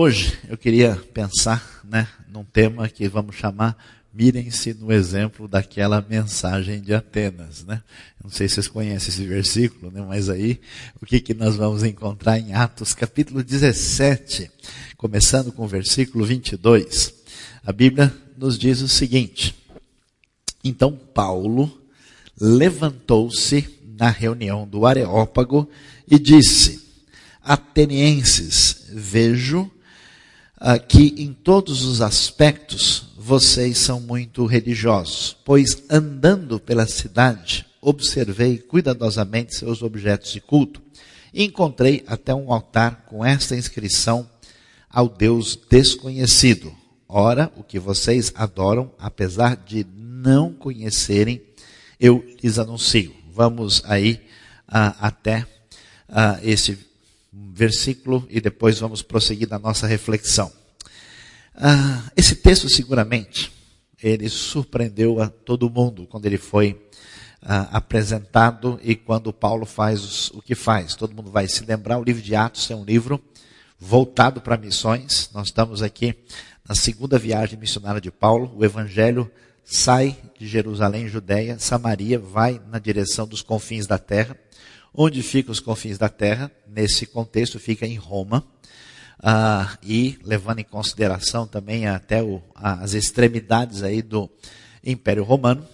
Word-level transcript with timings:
Hoje 0.00 0.38
eu 0.48 0.56
queria 0.56 0.94
pensar 1.12 1.80
né, 1.82 2.06
num 2.28 2.44
tema 2.44 2.88
que 2.88 3.08
vamos 3.08 3.34
chamar 3.34 3.76
Mirem-se 4.14 4.72
no 4.72 4.92
exemplo 4.92 5.48
daquela 5.48 6.00
mensagem 6.00 6.80
de 6.80 6.94
Atenas. 6.94 7.64
Né? 7.64 7.82
Não 8.22 8.30
sei 8.30 8.46
se 8.46 8.54
vocês 8.54 8.68
conhecem 8.68 9.08
esse 9.08 9.26
versículo, 9.26 9.90
né? 9.90 10.00
mas 10.06 10.30
aí 10.30 10.60
o 11.02 11.04
que, 11.04 11.18
que 11.18 11.34
nós 11.34 11.56
vamos 11.56 11.82
encontrar 11.82 12.38
em 12.38 12.54
Atos 12.54 12.94
capítulo 12.94 13.42
17, 13.42 14.48
começando 14.96 15.50
com 15.50 15.64
o 15.64 15.66
versículo 15.66 16.24
22. 16.24 17.12
A 17.66 17.72
Bíblia 17.72 18.14
nos 18.36 18.56
diz 18.56 18.80
o 18.82 18.88
seguinte: 18.88 19.52
Então 20.62 20.92
Paulo 20.92 21.76
levantou-se 22.40 23.68
na 23.98 24.10
reunião 24.10 24.64
do 24.64 24.86
Areópago 24.86 25.68
e 26.08 26.20
disse: 26.20 26.86
Atenienses, 27.42 28.86
vejo 28.92 29.68
uh, 30.60 30.84
que 30.86 31.14
em 31.18 31.32
todos 31.32 31.84
os 31.84 32.00
aspectos 32.00 33.06
vocês 33.16 33.78
são 33.78 34.00
muito 34.00 34.46
religiosos, 34.46 35.36
pois 35.44 35.84
andando 35.90 36.58
pela 36.58 36.86
cidade, 36.86 37.66
observei 37.80 38.58
cuidadosamente 38.58 39.54
seus 39.54 39.82
objetos 39.82 40.32
de 40.32 40.40
culto 40.40 40.82
e 41.32 41.44
encontrei 41.44 42.02
até 42.06 42.34
um 42.34 42.52
altar 42.52 43.04
com 43.06 43.24
esta 43.24 43.54
inscrição 43.54 44.28
ao 44.88 45.08
Deus 45.08 45.58
desconhecido. 45.68 46.72
Ora, 47.08 47.52
o 47.56 47.62
que 47.62 47.78
vocês 47.78 48.32
adoram, 48.34 48.90
apesar 48.98 49.56
de 49.56 49.86
não 49.96 50.52
conhecerem, 50.52 51.40
eu 52.00 52.24
lhes 52.42 52.58
anuncio. 52.58 53.14
Vamos 53.32 53.82
aí 53.84 54.20
uh, 54.68 54.94
até 55.00 55.40
uh, 56.08 56.38
esse 56.42 56.87
versículo 57.52 58.26
e 58.30 58.40
depois 58.40 58.78
vamos 58.78 59.02
prosseguir 59.02 59.48
na 59.48 59.58
nossa 59.58 59.86
reflexão. 59.86 60.50
Ah, 61.54 62.10
esse 62.16 62.36
texto 62.36 62.68
seguramente 62.68 63.52
ele 64.02 64.28
surpreendeu 64.28 65.20
a 65.20 65.28
todo 65.28 65.68
mundo 65.68 66.06
quando 66.06 66.26
ele 66.26 66.38
foi 66.38 66.80
ah, 67.42 67.68
apresentado 67.72 68.78
e 68.82 68.94
quando 68.94 69.32
Paulo 69.32 69.66
faz 69.66 70.30
o 70.30 70.40
que 70.40 70.54
faz. 70.54 70.94
Todo 70.94 71.14
mundo 71.14 71.30
vai 71.30 71.48
se 71.48 71.64
lembrar. 71.64 71.98
O 71.98 72.04
livro 72.04 72.22
de 72.22 72.34
Atos 72.34 72.70
é 72.70 72.76
um 72.76 72.84
livro 72.84 73.20
voltado 73.78 74.40
para 74.40 74.56
missões. 74.56 75.30
Nós 75.32 75.48
estamos 75.48 75.82
aqui 75.82 76.14
na 76.68 76.74
segunda 76.74 77.18
viagem 77.18 77.58
missionária 77.58 78.00
de 78.00 78.10
Paulo. 78.10 78.52
O 78.56 78.64
Evangelho 78.64 79.30
sai 79.64 80.16
de 80.38 80.46
Jerusalém, 80.46 81.08
Judéia, 81.08 81.58
Samaria, 81.58 82.18
vai 82.18 82.60
na 82.70 82.78
direção 82.78 83.26
dos 83.26 83.42
confins 83.42 83.86
da 83.86 83.98
terra. 83.98 84.36
Onde 84.94 85.22
ficam 85.22 85.52
os 85.52 85.60
confins 85.60 85.98
da 85.98 86.08
terra? 86.08 86.50
Nesse 86.66 87.06
contexto, 87.06 87.58
fica 87.58 87.86
em 87.86 87.96
Roma. 87.96 88.44
Ah, 89.20 89.76
e 89.82 90.18
levando 90.22 90.60
em 90.60 90.64
consideração 90.64 91.46
também 91.46 91.86
até 91.86 92.22
o, 92.22 92.40
as 92.54 92.94
extremidades 92.94 93.82
aí 93.82 94.00
do 94.00 94.30
Império 94.84 95.24
Romano. 95.24 95.66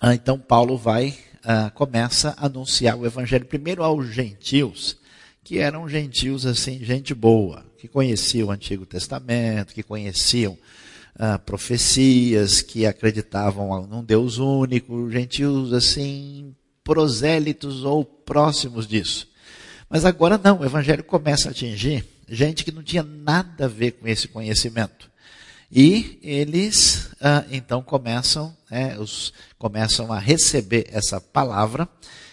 Ah, 0.00 0.14
então 0.14 0.38
Paulo 0.38 0.76
vai, 0.76 1.16
ah, 1.44 1.70
começa 1.70 2.34
a 2.38 2.46
anunciar 2.46 2.96
o 2.96 3.04
Evangelho 3.04 3.44
primeiro 3.44 3.82
aos 3.82 4.08
gentios, 4.08 4.96
que 5.44 5.58
eram 5.58 5.88
gentios 5.88 6.46
assim, 6.46 6.82
gente 6.82 7.14
boa, 7.14 7.64
que 7.78 7.86
conheciam 7.86 8.48
o 8.48 8.50
Antigo 8.50 8.86
Testamento, 8.86 9.74
que 9.74 9.82
conheciam 9.82 10.56
ah, 11.18 11.38
profecias, 11.38 12.62
que 12.62 12.86
acreditavam 12.86 13.86
num 13.86 14.02
Deus 14.02 14.38
único, 14.38 15.10
gentios 15.10 15.72
assim, 15.72 16.54
prosélitos 16.88 17.84
ou 17.84 18.02
próximos 18.02 18.86
disso. 18.86 19.28
Mas 19.90 20.06
agora 20.06 20.40
não, 20.42 20.60
o 20.60 20.64
evangelho 20.64 21.04
começa 21.04 21.48
a 21.48 21.50
atingir 21.50 22.02
gente 22.26 22.64
que 22.64 22.72
não 22.72 22.82
tinha 22.82 23.02
nada 23.02 23.66
a 23.66 23.68
ver 23.68 23.90
com 23.92 24.08
esse 24.08 24.26
conhecimento. 24.26 25.10
E 25.70 26.18
eles 26.22 27.10
ah, 27.20 27.44
então 27.50 27.82
começam, 27.82 28.56
né, 28.70 28.98
os, 28.98 29.34
começam 29.58 30.10
a 30.10 30.18
receber 30.18 30.86
essa 30.90 31.20
palavra. 31.20 31.86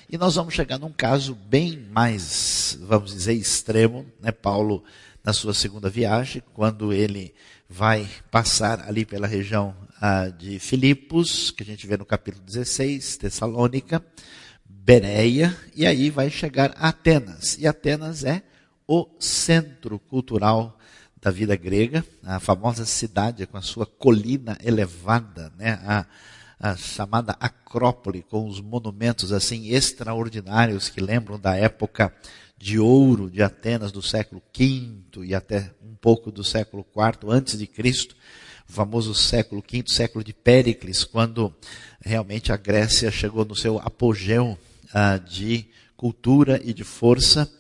E 0.10 0.18
nós 0.18 0.36
vamos 0.36 0.54
chegar 0.54 0.80
num 0.80 0.92
caso 0.92 1.36
bem 1.36 1.78
mais, 1.92 2.80
vamos 2.82 3.12
dizer, 3.12 3.34
extremo. 3.34 4.06
Né? 4.22 4.32
Paulo, 4.32 4.86
na 5.22 5.34
sua 5.34 5.54
segunda 5.54 5.90
viagem, 5.90 6.42
quando 6.54 6.94
ele 6.94 7.36
vai 7.70 8.08
passar 8.32 8.88
ali 8.88 9.04
pela 9.06 9.28
região 9.28 9.76
ah, 10.00 10.30
de 10.30 10.60
Filipos, 10.60 11.52
que 11.52 11.62
a 11.62 11.66
gente 11.66 11.86
vê 11.86 11.98
no 11.98 12.06
capítulo 12.06 12.42
16, 12.46 13.18
Tessalônica, 13.18 14.02
Bereia, 14.86 15.58
e 15.76 15.84
aí 15.84 16.12
vai 16.12 16.30
chegar 16.30 16.72
a 16.78 16.90
Atenas. 16.90 17.58
E 17.58 17.66
Atenas 17.66 18.24
é 18.24 18.44
o 18.88 19.08
centro 19.20 19.98
cultural 19.98 20.78
da 21.20 21.32
vida 21.32 21.56
grega, 21.56 22.06
a 22.24 22.40
famosa 22.40 22.86
cidade 22.86 23.48
com 23.48 23.58
a 23.58 23.64
sua 23.64 23.88
colina 23.88 24.56
elevada, 24.64 25.52
né? 25.58 25.80
a, 25.84 26.06
a 26.60 26.76
chamada 26.76 27.36
Acrópole, 27.40 28.22
com 28.22 28.48
os 28.48 28.62
monumentos 28.62 29.34
assim 29.34 29.70
extraordinários 29.70 30.88
que 30.88 31.02
lembram 31.02 31.40
da 31.40 31.56
época 31.56 32.14
de 32.56 32.78
ouro 32.78 33.28
de 33.28 33.42
Atenas 33.42 33.92
do 33.92 34.04
século 34.04 34.40
V 34.56 35.24
e 35.24 35.34
até 35.34 35.72
um 35.84 35.96
pouco 35.96 36.32
do 36.32 36.44
século 36.44 36.86
IV 36.96 37.32
antes 37.32 37.58
de 37.58 37.66
Cristo, 37.66 38.16
o 38.70 38.72
famoso 38.72 39.16
século 39.16 39.64
V, 39.68 39.84
século 39.88 40.24
de 40.24 40.32
Péricles, 40.32 41.04
quando 41.04 41.52
realmente 42.00 42.52
a 42.52 42.56
Grécia 42.56 43.10
chegou 43.10 43.44
no 43.44 43.56
seu 43.56 43.80
apogeu 43.80 44.56
ah, 44.96 45.18
de 45.18 45.66
cultura 45.98 46.62
e 46.64 46.74
de 46.74 46.86
força. 46.86 47.52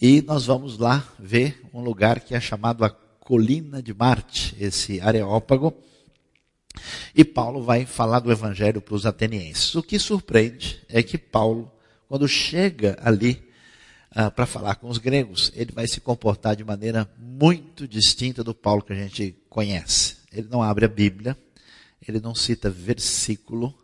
E 0.00 0.22
nós 0.22 0.46
vamos 0.46 0.78
lá 0.78 1.06
ver 1.18 1.60
um 1.74 1.82
lugar 1.82 2.20
que 2.20 2.34
é 2.34 2.40
chamado 2.40 2.82
a 2.82 2.88
Colina 2.88 3.82
de 3.82 3.92
Marte, 3.92 4.56
esse 4.58 4.98
Areópago. 4.98 5.76
E 7.14 7.26
Paulo 7.26 7.62
vai 7.62 7.84
falar 7.84 8.20
do 8.20 8.32
evangelho 8.32 8.80
para 8.80 8.94
os 8.94 9.04
atenienses. 9.04 9.74
O 9.74 9.82
que 9.82 9.98
surpreende 9.98 10.80
é 10.88 11.02
que 11.02 11.18
Paulo, 11.18 11.70
quando 12.08 12.26
chega 12.26 12.96
ali 13.02 13.46
ah, 14.10 14.30
para 14.30 14.46
falar 14.46 14.76
com 14.76 14.88
os 14.88 14.96
gregos, 14.96 15.52
ele 15.54 15.72
vai 15.72 15.86
se 15.86 16.00
comportar 16.00 16.56
de 16.56 16.64
maneira 16.64 17.06
muito 17.18 17.86
distinta 17.86 18.42
do 18.42 18.54
Paulo 18.54 18.82
que 18.82 18.94
a 18.94 18.96
gente 18.96 19.36
conhece. 19.50 20.16
Ele 20.32 20.48
não 20.50 20.62
abre 20.62 20.86
a 20.86 20.88
Bíblia, 20.88 21.36
ele 22.06 22.18
não 22.18 22.34
cita 22.34 22.70
versículo, 22.70 23.74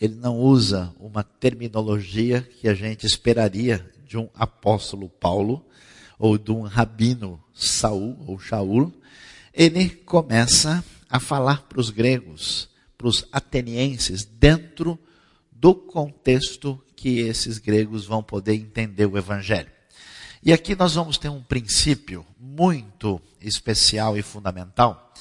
ele 0.00 0.14
não 0.14 0.38
usa 0.38 0.94
uma 1.00 1.24
terminologia 1.24 2.40
que 2.40 2.68
a 2.68 2.74
gente 2.74 3.04
esperaria 3.04 3.84
de 4.06 4.16
um 4.16 4.28
apóstolo 4.34 5.08
Paulo 5.08 5.64
ou 6.18 6.38
de 6.38 6.50
um 6.52 6.62
rabino 6.62 7.42
Saul 7.52 8.16
ou 8.26 8.38
Shaul. 8.38 8.92
Ele 9.52 9.88
começa 9.88 10.84
a 11.10 11.18
falar 11.18 11.62
para 11.62 11.80
os 11.80 11.90
gregos, 11.90 12.68
para 12.96 13.08
os 13.08 13.26
atenienses, 13.32 14.24
dentro 14.24 14.98
do 15.50 15.74
contexto 15.74 16.80
que 16.94 17.20
esses 17.20 17.58
gregos 17.58 18.06
vão 18.06 18.22
poder 18.22 18.54
entender 18.54 19.06
o 19.06 19.18
evangelho. 19.18 19.70
E 20.42 20.52
aqui 20.52 20.76
nós 20.76 20.94
vamos 20.94 21.18
ter 21.18 21.28
um 21.28 21.42
princípio 21.42 22.24
muito 22.38 23.20
especial 23.40 24.16
e 24.16 24.22
fundamental 24.22 25.12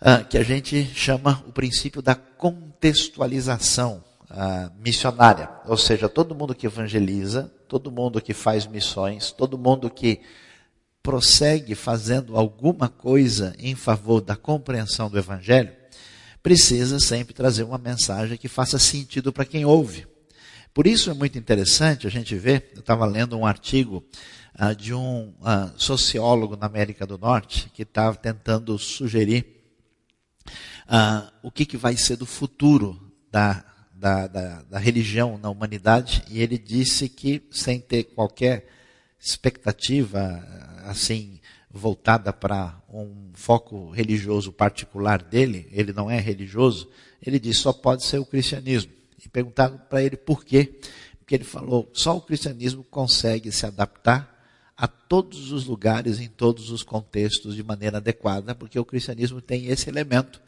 ah, 0.00 0.22
que 0.22 0.36
a 0.36 0.42
gente 0.42 0.84
chama 0.94 1.42
o 1.46 1.52
princípio 1.52 2.02
da 2.02 2.14
contextualização 2.86 4.04
ah, 4.30 4.70
missionária. 4.78 5.50
Ou 5.66 5.76
seja, 5.76 6.08
todo 6.08 6.34
mundo 6.34 6.54
que 6.54 6.66
evangeliza, 6.66 7.52
todo 7.68 7.90
mundo 7.90 8.20
que 8.20 8.32
faz 8.32 8.66
missões, 8.66 9.32
todo 9.32 9.58
mundo 9.58 9.90
que 9.90 10.20
prossegue 11.02 11.74
fazendo 11.74 12.36
alguma 12.36 12.88
coisa 12.88 13.54
em 13.58 13.74
favor 13.74 14.20
da 14.20 14.36
compreensão 14.36 15.10
do 15.10 15.18
Evangelho, 15.18 15.72
precisa 16.42 17.00
sempre 17.00 17.34
trazer 17.34 17.64
uma 17.64 17.78
mensagem 17.78 18.36
que 18.36 18.48
faça 18.48 18.78
sentido 18.78 19.32
para 19.32 19.44
quem 19.44 19.64
ouve. 19.64 20.06
Por 20.72 20.86
isso 20.86 21.10
é 21.10 21.14
muito 21.14 21.38
interessante 21.38 22.06
a 22.06 22.10
gente 22.10 22.36
ver, 22.36 22.70
eu 22.74 22.80
estava 22.80 23.06
lendo 23.06 23.36
um 23.36 23.46
artigo 23.46 24.04
ah, 24.54 24.72
de 24.72 24.94
um 24.94 25.32
ah, 25.42 25.72
sociólogo 25.76 26.56
na 26.56 26.66
América 26.66 27.06
do 27.06 27.18
Norte 27.18 27.68
que 27.72 27.82
estava 27.82 28.16
tentando 28.16 28.78
sugerir 28.78 29.55
ah, 30.88 31.32
o 31.42 31.50
que, 31.50 31.66
que 31.66 31.76
vai 31.76 31.96
ser 31.96 32.16
do 32.16 32.26
futuro 32.26 33.00
da, 33.30 33.64
da, 33.92 34.26
da, 34.26 34.62
da 34.62 34.78
religião 34.78 35.38
na 35.38 35.50
humanidade, 35.50 36.22
e 36.30 36.40
ele 36.40 36.58
disse 36.58 37.08
que, 37.08 37.42
sem 37.50 37.80
ter 37.80 38.04
qualquer 38.04 38.68
expectativa 39.18 40.44
assim 40.84 41.40
voltada 41.70 42.32
para 42.32 42.80
um 42.88 43.30
foco 43.34 43.90
religioso 43.90 44.52
particular 44.52 45.22
dele, 45.22 45.68
ele 45.72 45.92
não 45.92 46.10
é 46.10 46.18
religioso, 46.18 46.88
ele 47.20 47.38
disse 47.38 47.60
só 47.60 47.72
pode 47.72 48.04
ser 48.04 48.18
o 48.18 48.26
cristianismo. 48.26 48.92
E 49.22 49.28
perguntaram 49.28 49.78
para 49.78 50.02
ele 50.02 50.16
por 50.16 50.44
quê? 50.44 50.78
Porque 51.18 51.34
ele 51.34 51.44
falou, 51.44 51.90
só 51.92 52.16
o 52.16 52.20
cristianismo 52.20 52.84
consegue 52.84 53.50
se 53.50 53.66
adaptar 53.66 54.34
a 54.76 54.86
todos 54.86 55.50
os 55.52 55.64
lugares, 55.64 56.20
em 56.20 56.28
todos 56.28 56.70
os 56.70 56.82
contextos, 56.82 57.56
de 57.56 57.62
maneira 57.62 57.96
adequada, 57.96 58.54
porque 58.54 58.78
o 58.78 58.84
cristianismo 58.84 59.40
tem 59.40 59.66
esse 59.66 59.88
elemento 59.88 60.40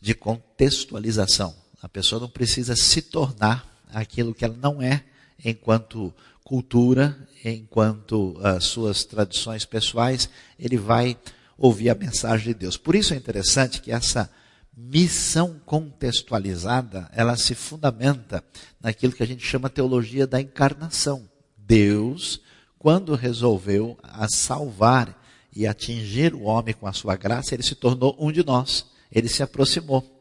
de 0.00 0.14
contextualização. 0.14 1.54
A 1.82 1.88
pessoa 1.88 2.20
não 2.20 2.28
precisa 2.28 2.74
se 2.76 3.02
tornar 3.02 3.66
aquilo 3.92 4.34
que 4.34 4.44
ela 4.44 4.56
não 4.60 4.80
é 4.80 5.04
enquanto 5.44 6.12
cultura, 6.44 7.16
enquanto 7.44 8.36
uh, 8.38 8.60
suas 8.60 9.04
tradições 9.04 9.64
pessoais. 9.64 10.28
Ele 10.58 10.76
vai 10.76 11.16
ouvir 11.56 11.90
a 11.90 11.94
mensagem 11.94 12.48
de 12.48 12.54
Deus. 12.54 12.76
Por 12.76 12.94
isso 12.94 13.14
é 13.14 13.16
interessante 13.16 13.80
que 13.80 13.92
essa 13.92 14.30
missão 14.76 15.60
contextualizada, 15.64 17.10
ela 17.12 17.36
se 17.36 17.54
fundamenta 17.54 18.42
naquilo 18.80 19.12
que 19.12 19.22
a 19.22 19.26
gente 19.26 19.44
chama 19.44 19.68
teologia 19.68 20.26
da 20.26 20.40
encarnação. 20.40 21.28
Deus, 21.56 22.40
quando 22.78 23.14
resolveu 23.14 23.98
a 24.02 24.26
salvar 24.28 25.20
e 25.54 25.66
atingir 25.66 26.34
o 26.34 26.42
homem 26.42 26.74
com 26.74 26.86
a 26.86 26.92
sua 26.92 27.16
graça, 27.16 27.54
ele 27.54 27.62
se 27.62 27.74
tornou 27.74 28.16
um 28.18 28.32
de 28.32 28.44
nós. 28.44 28.86
Ele 29.12 29.28
se 29.28 29.42
aproximou. 29.42 30.18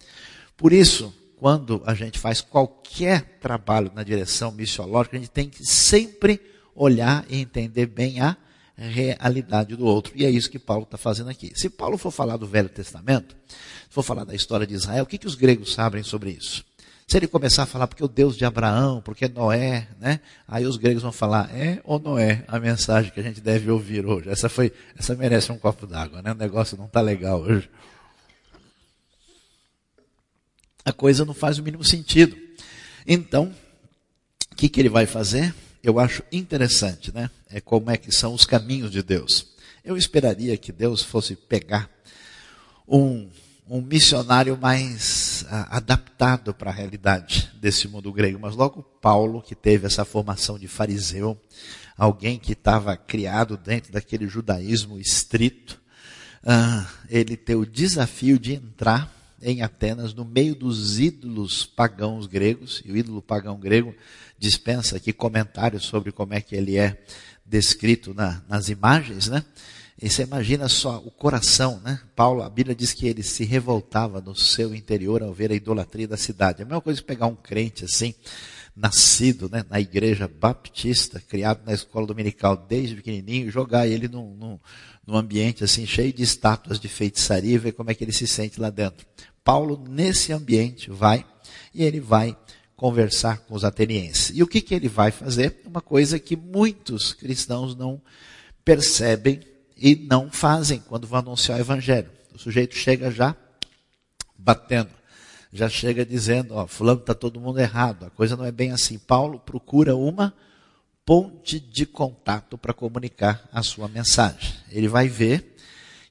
Por 0.57 0.73
isso, 0.73 1.13
quando 1.37 1.81
a 1.85 1.93
gente 1.93 2.19
faz 2.19 2.41
qualquer 2.41 3.39
trabalho 3.39 3.91
na 3.95 4.03
direção 4.03 4.51
missiológica, 4.51 5.15
a 5.17 5.19
gente 5.19 5.31
tem 5.31 5.49
que 5.49 5.65
sempre 5.65 6.41
olhar 6.75 7.25
e 7.29 7.39
entender 7.39 7.85
bem 7.85 8.19
a 8.19 8.35
realidade 8.77 9.75
do 9.75 9.85
outro. 9.85 10.13
E 10.15 10.25
é 10.25 10.29
isso 10.29 10.49
que 10.49 10.59
Paulo 10.59 10.83
está 10.83 10.97
fazendo 10.97 11.29
aqui. 11.29 11.51
Se 11.55 11.69
Paulo 11.69 11.97
for 11.97 12.11
falar 12.11 12.37
do 12.37 12.45
Velho 12.45 12.69
Testamento, 12.69 13.35
for 13.89 14.03
falar 14.03 14.23
da 14.23 14.35
história 14.35 14.65
de 14.65 14.73
Israel, 14.73 15.03
o 15.03 15.07
que, 15.07 15.17
que 15.17 15.27
os 15.27 15.35
gregos 15.35 15.73
sabem 15.73 16.03
sobre 16.03 16.31
isso? 16.31 16.63
Se 17.07 17.17
ele 17.17 17.27
começar 17.27 17.63
a 17.63 17.65
falar 17.65 17.87
porque 17.87 18.03
o 18.03 18.07
Deus 18.07 18.37
de 18.37 18.45
Abraão, 18.45 19.01
porque 19.01 19.27
Noé, 19.27 19.87
né? 19.99 20.19
Aí 20.47 20.65
os 20.65 20.77
gregos 20.77 21.01
vão 21.01 21.11
falar, 21.11 21.49
é 21.55 21.81
ou 21.83 21.99
não 21.99 22.19
é 22.19 22.43
a 22.47 22.59
mensagem 22.59 23.11
que 23.11 23.19
a 23.19 23.23
gente 23.23 23.41
deve 23.41 23.71
ouvir 23.71 24.05
hoje? 24.05 24.29
Essa 24.29 24.47
foi, 24.47 24.71
essa 24.95 25.15
merece 25.15 25.51
um 25.51 25.57
copo 25.57 25.87
d'água, 25.87 26.21
né? 26.21 26.31
O 26.31 26.35
negócio 26.35 26.77
não 26.77 26.85
está 26.85 27.01
legal 27.01 27.41
hoje. 27.41 27.67
A 30.83 30.91
coisa 30.93 31.25
não 31.25 31.33
faz 31.33 31.57
o 31.57 31.63
mínimo 31.63 31.83
sentido. 31.83 32.35
Então, 33.05 33.53
o 34.51 34.55
que, 34.55 34.69
que 34.69 34.79
ele 34.79 34.89
vai 34.89 35.05
fazer? 35.05 35.53
Eu 35.83 35.99
acho 35.99 36.23
interessante, 36.31 37.13
né? 37.13 37.29
É 37.49 37.61
como 37.61 37.89
é 37.89 37.97
que 37.97 38.11
são 38.11 38.33
os 38.33 38.45
caminhos 38.45 38.91
de 38.91 39.01
Deus. 39.01 39.47
Eu 39.83 39.95
esperaria 39.97 40.57
que 40.57 40.71
Deus 40.71 41.01
fosse 41.01 41.35
pegar 41.35 41.89
um 42.87 43.29
um 43.69 43.81
missionário 43.81 44.57
mais 44.59 45.45
ah, 45.47 45.77
adaptado 45.77 46.53
para 46.55 46.71
a 46.71 46.73
realidade 46.73 47.51
desse 47.61 47.87
mundo 47.87 48.11
grego. 48.11 48.39
Mas 48.41 48.55
logo 48.55 48.81
Paulo, 48.81 49.43
que 49.43 49.53
teve 49.53 49.85
essa 49.85 50.03
formação 50.03 50.57
de 50.57 50.67
fariseu, 50.67 51.39
alguém 51.95 52.39
que 52.39 52.53
estava 52.53 52.97
criado 52.97 53.55
dentro 53.55 53.91
daquele 53.91 54.27
judaísmo 54.27 54.99
estrito, 54.99 55.79
ah, 56.43 56.87
ele 57.09 57.37
tem 57.37 57.55
o 57.55 57.65
desafio 57.65 58.39
de 58.39 58.53
entrar 58.53 59.13
em 59.41 59.61
Atenas 59.61 60.13
no 60.13 60.25
meio 60.25 60.55
dos 60.55 60.99
ídolos 60.99 61.65
pagãos 61.65 62.27
gregos, 62.27 62.81
e 62.85 62.91
o 62.91 62.97
ídolo 62.97 63.21
pagão 63.21 63.59
grego 63.59 63.95
dispensa 64.37 64.97
aqui 64.97 65.11
comentários 65.13 65.83
sobre 65.83 66.11
como 66.11 66.33
é 66.33 66.41
que 66.41 66.55
ele 66.55 66.77
é 66.77 67.01
descrito 67.45 68.13
na, 68.13 68.41
nas 68.47 68.69
imagens, 68.69 69.27
né? 69.27 69.43
E 70.01 70.09
você 70.09 70.23
imagina 70.23 70.69
só 70.69 70.97
o 70.99 71.11
coração, 71.11 71.81
né? 71.83 71.99
Paulo, 72.15 72.41
a 72.41 72.49
Bíblia 72.49 72.73
diz 72.73 72.93
que 72.93 73.05
ele 73.05 73.21
se 73.21 73.43
revoltava 73.43 74.21
no 74.21 74.33
seu 74.33 74.73
interior 74.73 75.21
ao 75.21 75.33
ver 75.33 75.51
a 75.51 75.55
idolatria 75.55 76.07
da 76.07 76.15
cidade. 76.15 76.61
É 76.61 76.63
a 76.63 76.65
mesma 76.65 76.79
coisa 76.79 77.01
que 77.01 77.07
pegar 77.07 77.27
um 77.27 77.35
crente 77.35 77.83
assim, 77.83 78.15
nascido 78.73 79.49
né, 79.49 79.65
na 79.69 79.77
igreja 79.81 80.25
baptista, 80.25 81.19
criado 81.19 81.65
na 81.65 81.73
escola 81.73 82.07
dominical 82.07 82.55
desde 82.55 82.95
pequenininho, 82.95 83.51
jogar 83.51 83.87
ele 83.87 84.07
num, 84.07 84.33
num, 84.35 84.59
num 85.05 85.17
ambiente 85.17 85.65
assim 85.65 85.85
cheio 85.85 86.13
de 86.13 86.23
estátuas 86.23 86.79
de 86.79 86.87
feitiçaria 86.87 87.55
e 87.55 87.57
ver 87.57 87.73
como 87.73 87.91
é 87.91 87.93
que 87.93 88.01
ele 88.01 88.13
se 88.13 88.25
sente 88.25 88.57
lá 88.57 88.69
dentro. 88.69 89.05
Paulo, 89.43 89.83
nesse 89.87 90.31
ambiente, 90.31 90.89
vai 90.89 91.25
e 91.73 91.83
ele 91.83 91.99
vai 91.99 92.37
conversar 92.75 93.39
com 93.39 93.55
os 93.55 93.63
atenienses. 93.63 94.31
E 94.35 94.41
o 94.41 94.47
que, 94.47 94.61
que 94.61 94.73
ele 94.73 94.87
vai 94.87 95.11
fazer? 95.11 95.61
Uma 95.65 95.81
coisa 95.81 96.17
que 96.17 96.35
muitos 96.35 97.13
cristãos 97.13 97.75
não 97.75 98.01
percebem 98.63 99.41
e 99.75 99.95
não 99.95 100.29
fazem 100.31 100.79
quando 100.79 101.07
vão 101.07 101.19
anunciar 101.19 101.57
o 101.57 101.61
evangelho. 101.61 102.09
O 102.33 102.37
sujeito 102.39 102.75
chega 102.75 103.11
já 103.11 103.35
batendo, 104.37 104.91
já 105.51 105.67
chega 105.67 106.05
dizendo, 106.05 106.55
ó, 106.55 106.67
fulano 106.67 107.01
está 107.01 107.13
todo 107.13 107.39
mundo 107.39 107.59
errado, 107.59 108.05
a 108.05 108.09
coisa 108.09 108.37
não 108.37 108.45
é 108.45 108.51
bem 108.51 108.71
assim. 108.71 108.97
Paulo 108.97 109.39
procura 109.39 109.95
uma 109.95 110.33
ponte 111.05 111.59
de 111.59 111.85
contato 111.85 112.57
para 112.57 112.73
comunicar 112.73 113.49
a 113.51 113.63
sua 113.63 113.87
mensagem. 113.87 114.53
Ele 114.71 114.87
vai 114.87 115.07
ver 115.07 115.55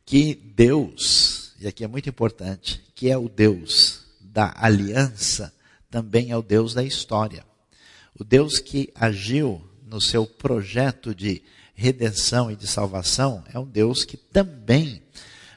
que 0.04 0.34
Deus, 0.34 1.47
e 1.60 1.66
aqui 1.66 1.82
é 1.82 1.88
muito 1.88 2.08
importante, 2.08 2.80
que 2.94 3.10
é 3.10 3.18
o 3.18 3.28
Deus 3.28 4.04
da 4.20 4.54
aliança, 4.56 5.52
também 5.90 6.30
é 6.30 6.36
o 6.36 6.42
Deus 6.42 6.72
da 6.72 6.84
história. 6.84 7.44
O 8.18 8.22
Deus 8.22 8.58
que 8.58 8.92
agiu 8.94 9.62
no 9.86 10.00
seu 10.00 10.26
projeto 10.26 11.14
de 11.14 11.42
redenção 11.74 12.50
e 12.50 12.56
de 12.56 12.66
salvação 12.66 13.42
é 13.52 13.58
um 13.58 13.66
Deus 13.66 14.04
que 14.04 14.16
também 14.16 15.02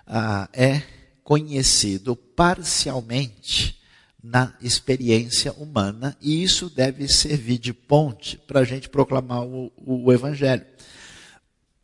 ah, 0.07 0.49
é 0.53 0.81
conhecido 1.23 2.15
parcialmente 2.15 3.79
na 4.23 4.53
experiência 4.61 5.51
humana 5.53 6.15
e 6.21 6.43
isso 6.43 6.69
deve 6.69 7.07
servir 7.07 7.57
de 7.57 7.73
ponte 7.73 8.37
para 8.37 8.59
a 8.59 8.63
gente 8.63 8.87
proclamar 8.87 9.43
o, 9.43 9.71
o, 9.77 10.13
Evangelho. 10.13 10.65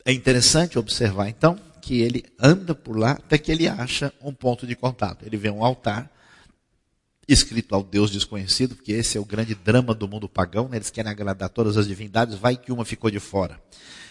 É 0.05 0.11
interessante 0.11 0.77
observar 0.77 1.29
então 1.29 1.59
que 1.87 2.01
ele 2.01 2.25
anda 2.37 2.75
por 2.75 2.97
lá 2.97 3.11
até 3.11 3.37
que 3.37 3.49
ele 3.49 3.65
acha 3.65 4.11
um 4.21 4.33
ponto 4.33 4.67
de 4.67 4.75
contato. 4.75 5.25
Ele 5.25 5.37
vê 5.37 5.49
um 5.49 5.63
altar 5.63 6.11
escrito 7.25 7.73
ao 7.73 7.81
Deus 7.81 8.11
desconhecido, 8.11 8.75
porque 8.75 8.91
esse 8.91 9.17
é 9.17 9.21
o 9.21 9.25
grande 9.25 9.55
drama 9.55 9.95
do 9.95 10.05
mundo 10.05 10.27
pagão, 10.27 10.67
né? 10.67 10.75
eles 10.75 10.89
querem 10.89 11.09
agradar 11.09 11.47
todas 11.47 11.77
as 11.77 11.87
divindades, 11.87 12.35
vai 12.35 12.57
que 12.57 12.73
uma 12.73 12.83
ficou 12.83 13.09
de 13.09 13.21
fora 13.21 13.57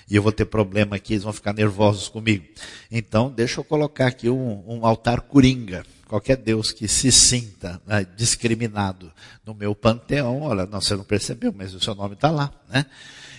e 0.08 0.16
eu 0.16 0.22
vou 0.22 0.32
ter 0.32 0.46
problema 0.46 0.96
aqui, 0.96 1.12
eles 1.12 1.24
vão 1.24 1.34
ficar 1.34 1.52
nervosos 1.52 2.08
comigo. 2.08 2.46
Então, 2.90 3.30
deixa 3.30 3.60
eu 3.60 3.64
colocar 3.64 4.06
aqui 4.06 4.30
um, 4.30 4.64
um 4.66 4.86
altar 4.86 5.20
coringa. 5.20 5.84
Qualquer 6.06 6.38
Deus 6.38 6.72
que 6.72 6.88
se 6.88 7.12
sinta 7.12 7.82
né, 7.86 8.06
discriminado 8.16 9.12
no 9.44 9.52
meu 9.52 9.74
panteão, 9.74 10.42
olha, 10.42 10.64
não, 10.64 10.80
você 10.80 10.96
não 10.96 11.04
percebeu, 11.04 11.52
mas 11.54 11.74
o 11.74 11.80
seu 11.80 11.94
nome 11.94 12.14
está 12.14 12.30
lá. 12.30 12.52
Né? 12.70 12.86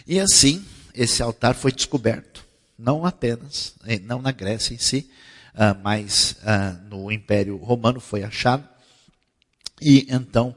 E 0.06 0.19
assim, 0.19 0.63
esse 0.94 1.24
altar 1.24 1.56
foi 1.56 1.72
descoberto. 1.72 2.47
Não 2.77 3.06
Atenas, 3.06 3.74
eh, 3.85 4.00
não 4.00 4.21
na 4.21 4.31
Grécia 4.31 4.74
em 4.74 4.77
si, 4.77 5.09
uh, 5.56 5.77
mas 5.83 6.35
uh, 6.44 6.88
no 6.89 7.12
Império 7.12 7.57
Romano 7.57 8.00
foi 8.00 8.24
achado. 8.24 8.68
E 9.81 10.06
então 10.09 10.56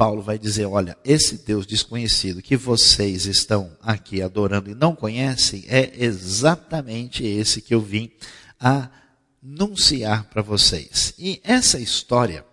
Paulo 0.00 0.22
vai 0.22 0.38
dizer: 0.38 0.64
olha, 0.64 0.96
esse 1.04 1.44
Deus 1.44 1.66
desconhecido 1.66 2.40
que 2.40 2.56
vocês 2.56 3.26
estão 3.26 3.76
aqui 3.82 4.22
adorando 4.22 4.70
e 4.70 4.74
não 4.74 4.94
conhecem, 4.96 5.64
é 5.68 5.92
exatamente 6.02 7.22
esse 7.22 7.60
que 7.60 7.74
eu 7.74 7.82
vim 7.82 8.10
anunciar 8.58 10.24
para 10.24 10.40
vocês. 10.40 11.12
E 11.18 11.40
essa 11.44 11.78
história, 11.78 12.44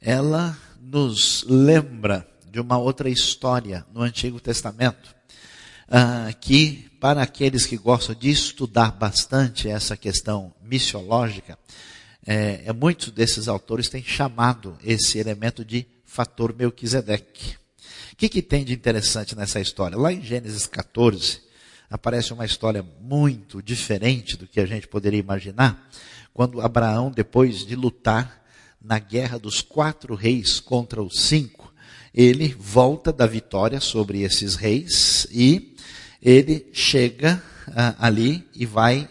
ela 0.00 0.56
nos 0.80 1.44
lembra 1.48 2.24
de 2.48 2.60
uma 2.60 2.78
outra 2.78 3.08
história 3.08 3.84
no 3.92 4.00
Antigo 4.00 4.38
Testamento, 4.38 5.13
ah, 5.88 6.32
que 6.40 6.90
para 7.00 7.22
aqueles 7.22 7.66
que 7.66 7.76
gostam 7.76 8.14
de 8.14 8.30
estudar 8.30 8.92
bastante 8.92 9.68
essa 9.68 9.96
questão 9.96 10.54
missiológica, 10.62 11.58
é, 12.26 12.62
é, 12.64 12.72
muitos 12.72 13.10
desses 13.10 13.48
autores 13.48 13.88
têm 13.88 14.02
chamado 14.02 14.78
esse 14.82 15.18
elemento 15.18 15.64
de 15.64 15.86
fator 16.06 16.54
Melquisedeque. 16.56 17.56
O 18.12 18.16
que, 18.16 18.28
que 18.28 18.40
tem 18.40 18.64
de 18.64 18.72
interessante 18.72 19.36
nessa 19.36 19.60
história? 19.60 19.98
Lá 19.98 20.12
em 20.12 20.22
Gênesis 20.22 20.66
14, 20.66 21.42
aparece 21.90 22.32
uma 22.32 22.46
história 22.46 22.84
muito 23.00 23.62
diferente 23.62 24.36
do 24.36 24.46
que 24.46 24.60
a 24.60 24.66
gente 24.66 24.88
poderia 24.88 25.20
imaginar, 25.20 25.90
quando 26.32 26.60
Abraão, 26.60 27.10
depois 27.10 27.66
de 27.66 27.76
lutar 27.76 28.42
na 28.80 28.98
guerra 28.98 29.38
dos 29.38 29.60
quatro 29.60 30.14
reis 30.14 30.60
contra 30.60 31.02
os 31.02 31.20
cinco, 31.20 31.72
ele 32.14 32.48
volta 32.58 33.12
da 33.12 33.26
vitória 33.26 33.80
sobre 33.80 34.22
esses 34.22 34.54
reis 34.54 35.26
e 35.30 35.73
ele 36.24 36.66
chega 36.72 37.42
ah, 37.68 37.94
ali 37.98 38.48
e 38.54 38.64
vai 38.64 39.08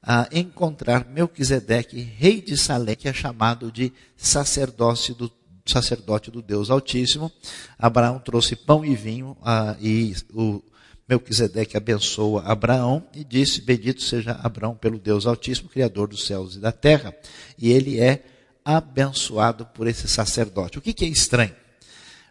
ah, 0.00 0.28
encontrar 0.30 1.06
Melquisedeque, 1.06 2.00
rei 2.00 2.40
de 2.40 2.56
Salém, 2.56 2.94
que 2.94 3.08
é 3.08 3.12
chamado 3.12 3.72
de 3.72 3.92
sacerdócio 4.16 5.14
do 5.14 5.30
sacerdote 5.66 6.30
do 6.30 6.40
Deus 6.40 6.70
Altíssimo. 6.70 7.30
Abraão 7.78 8.20
trouxe 8.20 8.54
pão 8.54 8.84
e 8.84 8.94
vinho 8.94 9.36
ah, 9.42 9.76
e 9.80 10.14
o 10.32 10.62
Melquisedeque 11.08 11.76
abençoa 11.76 12.42
Abraão 12.42 13.04
e 13.12 13.24
disse: 13.24 13.60
Bendito 13.60 14.00
seja 14.00 14.38
Abraão 14.42 14.76
pelo 14.76 14.98
Deus 14.98 15.26
Altíssimo, 15.26 15.68
Criador 15.68 16.08
dos 16.08 16.26
céus 16.26 16.54
e 16.54 16.60
da 16.60 16.70
terra. 16.70 17.14
E 17.58 17.70
ele 17.70 17.98
é 17.98 18.24
abençoado 18.64 19.66
por 19.66 19.88
esse 19.88 20.06
sacerdote. 20.06 20.78
O 20.78 20.80
que, 20.80 20.92
que 20.92 21.04
é 21.04 21.08
estranho? 21.08 21.54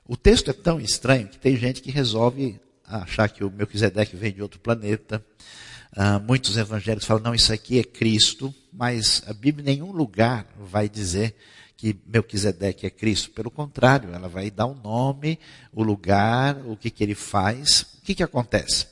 O 0.07 0.15
texto 0.15 0.49
é 0.49 0.53
tão 0.53 0.79
estranho 0.79 1.27
que 1.27 1.37
tem 1.37 1.55
gente 1.57 1.81
que 1.81 1.91
resolve 1.91 2.59
achar 2.97 3.29
que 3.29 3.43
o 3.43 3.51
Melquisedeque 3.51 4.15
vem 4.15 4.33
de 4.33 4.41
outro 4.41 4.59
planeta. 4.59 5.23
Ah, 5.93 6.19
muitos 6.19 6.57
evangelhos 6.57 7.05
falam, 7.05 7.23
não, 7.23 7.35
isso 7.35 7.51
aqui 7.51 7.79
é 7.79 7.83
Cristo, 7.83 8.53
mas 8.71 9.23
a 9.27 9.33
Bíblia 9.33 9.63
em 9.63 9.75
nenhum 9.75 9.91
lugar 9.91 10.45
vai 10.57 10.87
dizer 10.87 11.35
que 11.75 11.99
Melquisedeque 12.05 12.85
é 12.85 12.89
Cristo. 12.89 13.31
Pelo 13.31 13.49
contrário, 13.49 14.13
ela 14.13 14.29
vai 14.29 14.51
dar 14.51 14.67
o 14.67 14.71
um 14.71 14.81
nome, 14.81 15.39
o 15.73 15.83
lugar, 15.83 16.57
o 16.65 16.77
que, 16.77 16.89
que 16.89 17.03
ele 17.03 17.15
faz. 17.15 17.81
O 17.97 18.01
que, 18.01 18.15
que 18.15 18.23
acontece? 18.23 18.87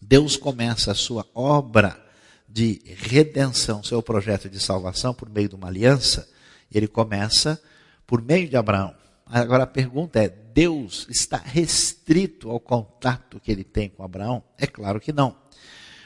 Deus 0.00 0.36
começa 0.36 0.92
a 0.92 0.94
sua 0.94 1.26
obra 1.34 2.00
de 2.48 2.80
redenção, 2.84 3.82
seu 3.82 4.02
projeto 4.02 4.48
de 4.48 4.58
salvação 4.58 5.12
por 5.12 5.28
meio 5.28 5.48
de 5.48 5.54
uma 5.54 5.68
aliança, 5.68 6.28
ele 6.72 6.88
começa 6.88 7.60
por 8.06 8.22
meio 8.22 8.48
de 8.48 8.56
Abraão. 8.56 8.94
Agora 9.30 9.64
a 9.64 9.66
pergunta 9.66 10.22
é: 10.22 10.28
Deus 10.28 11.06
está 11.10 11.36
restrito 11.36 12.50
ao 12.50 12.58
contato 12.58 13.40
que 13.40 13.52
ele 13.52 13.64
tem 13.64 13.88
com 13.88 14.02
Abraão? 14.02 14.42
É 14.56 14.66
claro 14.66 15.00
que 15.00 15.12
não. 15.12 15.36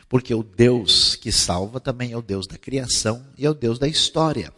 Porque 0.09 0.35
o 0.35 0.43
Deus 0.43 1.17
que 1.17 1.33
salva 1.33 1.81
também 1.81 2.13
é 2.13 2.17
o 2.17 2.23
Deus 2.23 2.47
da 2.47 2.59
criação 2.59 3.27
e 3.39 3.47
é 3.47 3.51
o 3.51 3.55
Deus 3.55 3.79
da 3.79 3.89
história. 3.89 4.53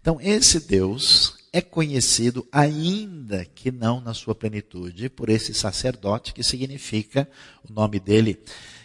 Então, 0.00 0.20
esse 0.20 0.60
Deus 0.60 1.36
é 1.52 1.60
conhecido, 1.60 2.46
ainda 2.50 3.44
que 3.44 3.70
não 3.70 4.00
na 4.00 4.14
sua 4.14 4.34
plenitude, 4.34 5.08
por 5.08 5.28
esse 5.28 5.52
sacerdote, 5.52 6.32
que 6.32 6.42
significa, 6.42 7.28
o 7.68 7.72
nome 7.72 8.00
dele 8.00 8.40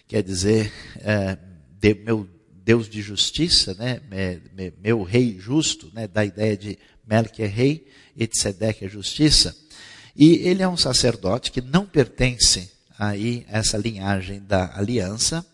quer 0.08 0.22
dizer, 0.22 0.72
é, 0.98 1.38
de, 1.80 1.94
meu 1.94 2.28
Deus 2.64 2.90
de 2.90 3.02
justiça, 3.02 3.74
né? 3.76 4.02
meu 4.84 5.02
rei 5.02 5.40
justo, 5.40 5.90
né? 5.94 6.08
da 6.08 6.26
ideia 6.26 6.58
de 6.58 6.78
Melque 7.08 7.44
é 7.44 7.48
rei, 7.48 7.88
Etzedeque 8.18 8.86
é 8.86 8.90
justiça. 8.90 9.56
E 10.16 10.48
ele 10.48 10.64
é 10.64 10.68
um 10.68 10.78
sacerdote 10.78 11.52
que 11.52 11.62
não 11.62 11.86
pertence 11.86 12.72
aí 12.98 13.46
a 13.50 13.60
essa 13.60 13.78
linhagem 13.78 14.42
da 14.42 14.76
aliança, 14.76 15.46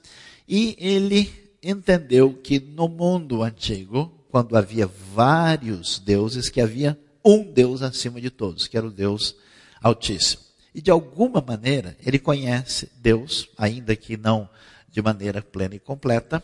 e 0.48 0.76
ele 0.80 1.32
entendeu 1.62 2.34
que 2.34 2.60
no 2.60 2.88
mundo 2.88 3.44
antigo, 3.44 4.12
quando 4.30 4.58
havia 4.58 4.88
vários 4.88 6.00
deuses, 6.00 6.50
que 6.50 6.62
havia 6.62 6.98
um 7.24 7.44
Deus 7.44 7.82
acima 7.82 8.20
de 8.20 8.30
todos, 8.30 8.68
que 8.68 8.78
era 8.78 8.88
o 8.88 8.92
Deus 8.92 9.36
Altíssimo. 9.82 10.42
E 10.74 10.82
de 10.82 10.90
alguma 10.90 11.42
maneira 11.42 11.96
ele 12.06 12.18
conhece 12.18 12.90
Deus, 13.00 13.50
ainda 13.58 13.96
que 13.96 14.18
não 14.18 14.50
de 14.90 15.02
maneira 15.02 15.42
plena 15.42 15.76
e 15.76 15.80
completa. 15.80 16.44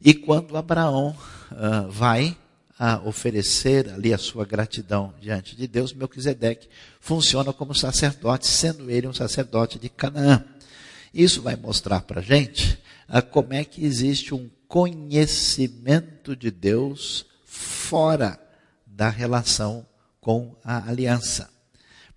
E 0.00 0.12
quando 0.12 0.56
Abraão 0.56 1.16
uh, 1.52 1.90
vai 1.90 2.36
a 2.84 3.00
oferecer 3.04 3.88
ali 3.90 4.12
a 4.12 4.18
sua 4.18 4.44
gratidão 4.44 5.14
diante 5.20 5.54
de 5.54 5.68
Deus, 5.68 5.92
Melquisedeque 5.92 6.68
funciona 6.98 7.52
como 7.52 7.72
sacerdote, 7.72 8.44
sendo 8.44 8.90
ele 8.90 9.06
um 9.06 9.14
sacerdote 9.14 9.78
de 9.78 9.88
Canaã. 9.88 10.44
Isso 11.14 11.40
vai 11.40 11.54
mostrar 11.54 12.00
para 12.00 12.18
a 12.18 12.24
gente 12.24 12.76
uh, 13.08 13.22
como 13.30 13.54
é 13.54 13.64
que 13.64 13.84
existe 13.84 14.34
um 14.34 14.50
conhecimento 14.66 16.34
de 16.34 16.50
Deus 16.50 17.24
fora 17.44 18.36
da 18.84 19.08
relação 19.08 19.86
com 20.20 20.56
a 20.64 20.90
aliança. 20.90 21.48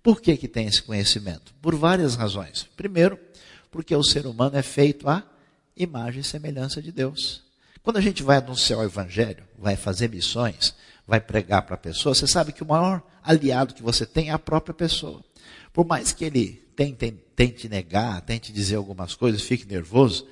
Por 0.02 0.20
que, 0.20 0.36
que 0.36 0.48
tem 0.48 0.66
esse 0.66 0.82
conhecimento? 0.82 1.54
Por 1.62 1.76
várias 1.76 2.16
razões. 2.16 2.66
Primeiro, 2.76 3.16
porque 3.70 3.94
o 3.94 4.02
ser 4.02 4.26
humano 4.26 4.56
é 4.56 4.62
feito 4.62 5.08
à 5.08 5.22
imagem 5.76 6.22
e 6.22 6.24
semelhança 6.24 6.82
de 6.82 6.90
Deus. 6.90 7.45
Quando 7.86 7.98
a 7.98 8.00
gente 8.00 8.24
vai 8.24 8.38
anunciar 8.38 8.80
o 8.80 8.82
Evangelho, 8.82 9.44
vai 9.56 9.76
fazer 9.76 10.10
missões, 10.10 10.74
vai 11.06 11.20
pregar 11.20 11.62
para 11.62 11.76
a 11.76 11.78
pessoa, 11.78 12.16
você 12.16 12.26
sabe 12.26 12.50
que 12.50 12.64
o 12.64 12.66
maior 12.66 13.00
aliado 13.22 13.74
que 13.74 13.80
você 13.80 14.04
tem 14.04 14.28
é 14.28 14.32
a 14.32 14.40
própria 14.40 14.74
pessoa. 14.74 15.22
Por 15.72 15.86
mais 15.86 16.10
que 16.10 16.24
ele 16.24 16.64
tente, 16.74 17.12
tente 17.36 17.68
negar, 17.68 18.20
tente 18.22 18.52
dizer 18.52 18.74
algumas 18.74 19.14
coisas, 19.14 19.40
fique 19.40 19.64
nervoso, 19.64 20.26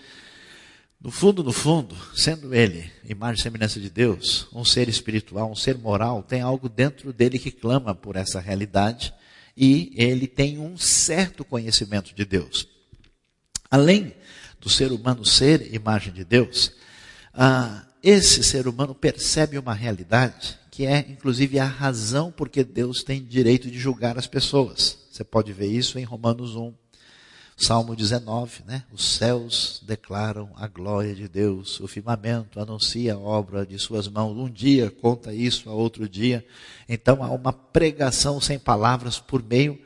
no 1.00 1.12
fundo, 1.12 1.44
no 1.44 1.52
fundo, 1.52 1.96
sendo 2.12 2.52
ele 2.52 2.90
imagem 3.04 3.38
e 3.38 3.42
semelhança 3.44 3.78
de 3.78 3.88
Deus, 3.88 4.48
um 4.52 4.64
ser 4.64 4.88
espiritual, 4.88 5.48
um 5.48 5.54
ser 5.54 5.78
moral, 5.78 6.24
tem 6.24 6.40
algo 6.40 6.68
dentro 6.68 7.12
dele 7.12 7.38
que 7.38 7.52
clama 7.52 7.94
por 7.94 8.16
essa 8.16 8.40
realidade 8.40 9.14
e 9.56 9.92
ele 9.94 10.26
tem 10.26 10.58
um 10.58 10.76
certo 10.76 11.44
conhecimento 11.44 12.16
de 12.16 12.24
Deus. 12.24 12.66
Além 13.70 14.12
do 14.60 14.68
ser 14.68 14.90
humano 14.90 15.24
ser 15.24 15.72
imagem 15.72 16.12
de 16.12 16.24
Deus, 16.24 16.72
ah, 17.34 17.84
esse 18.02 18.42
ser 18.42 18.68
humano 18.68 18.94
percebe 18.94 19.58
uma 19.58 19.74
realidade 19.74 20.58
que 20.74 20.84
é, 20.86 21.06
inclusive, 21.08 21.60
a 21.60 21.66
razão 21.66 22.32
porque 22.32 22.64
Deus 22.64 23.04
tem 23.04 23.22
direito 23.24 23.70
de 23.70 23.78
julgar 23.78 24.18
as 24.18 24.26
pessoas. 24.26 24.98
Você 25.08 25.22
pode 25.22 25.52
ver 25.52 25.68
isso 25.68 26.00
em 26.00 26.02
Romanos 26.02 26.56
1, 26.56 26.74
Salmo 27.56 27.94
19, 27.94 28.64
né? 28.66 28.82
Os 28.92 29.04
céus 29.04 29.80
declaram 29.86 30.50
a 30.56 30.66
glória 30.66 31.14
de 31.14 31.28
Deus, 31.28 31.78
o 31.78 31.86
firmamento 31.86 32.58
anuncia 32.58 33.14
a 33.14 33.18
obra 33.18 33.64
de 33.64 33.78
suas 33.78 34.08
mãos. 34.08 34.36
Um 34.36 34.50
dia 34.50 34.90
conta 34.90 35.32
isso 35.32 35.70
a 35.70 35.72
outro 35.72 36.08
dia. 36.08 36.44
Então 36.88 37.22
há 37.22 37.30
uma 37.30 37.52
pregação 37.52 38.40
sem 38.40 38.58
palavras 38.58 39.20
por 39.20 39.44
meio 39.44 39.80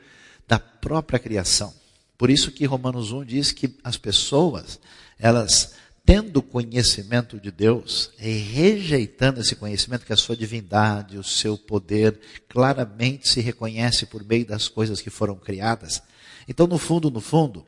da 0.47 0.57
própria 0.57 1.19
criação. 1.19 1.71
Por 2.17 2.31
isso 2.31 2.51
que 2.51 2.65
Romanos 2.65 3.11
1 3.11 3.25
diz 3.25 3.51
que 3.51 3.77
as 3.83 3.95
pessoas, 3.95 4.79
elas 5.19 5.75
tendo 6.09 6.41
conhecimento 6.41 7.39
de 7.39 7.51
Deus 7.51 8.09
e 8.19 8.31
rejeitando 8.31 9.41
esse 9.41 9.55
conhecimento 9.55 10.05
que 10.05 10.13
a 10.13 10.17
sua 10.17 10.35
divindade, 10.35 11.17
o 11.17 11.23
seu 11.23 11.57
poder, 11.57 12.19
claramente 12.47 13.29
se 13.29 13.41
reconhece 13.41 14.05
por 14.05 14.23
meio 14.23 14.45
das 14.45 14.67
coisas 14.67 15.01
que 15.01 15.09
foram 15.09 15.35
criadas 15.35 16.01
então, 16.49 16.65
no 16.65 16.79
fundo, 16.79 17.11
no 17.11 17.21
fundo, 17.21 17.63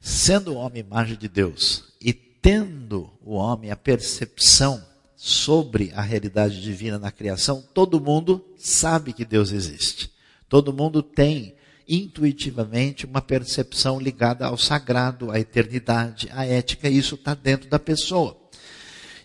sendo 0.00 0.52
o 0.52 0.54
homem 0.54 0.78
imagem 0.80 1.16
de 1.16 1.28
Deus 1.28 1.82
e 2.00 2.12
tendo 2.12 3.10
o 3.20 3.34
homem 3.34 3.72
a 3.72 3.76
percepção 3.76 4.80
sobre 5.16 5.90
a 5.92 6.00
realidade 6.00 6.62
divina 6.62 7.00
na 7.00 7.10
criação, 7.10 7.64
todo 7.74 8.00
mundo 8.00 8.44
sabe 8.56 9.12
que 9.12 9.24
Deus 9.24 9.50
existe. 9.50 10.08
Todo 10.48 10.72
mundo 10.72 11.02
tem 11.02 11.56
intuitivamente 11.88 13.06
uma 13.06 13.20
percepção 13.20 13.98
ligada 13.98 14.46
ao 14.46 14.56
sagrado, 14.56 15.30
à 15.30 15.38
eternidade, 15.38 16.28
à 16.32 16.46
ética, 16.46 16.88
e 16.88 16.98
isso 16.98 17.14
está 17.14 17.34
dentro 17.34 17.68
da 17.68 17.78
pessoa. 17.78 18.36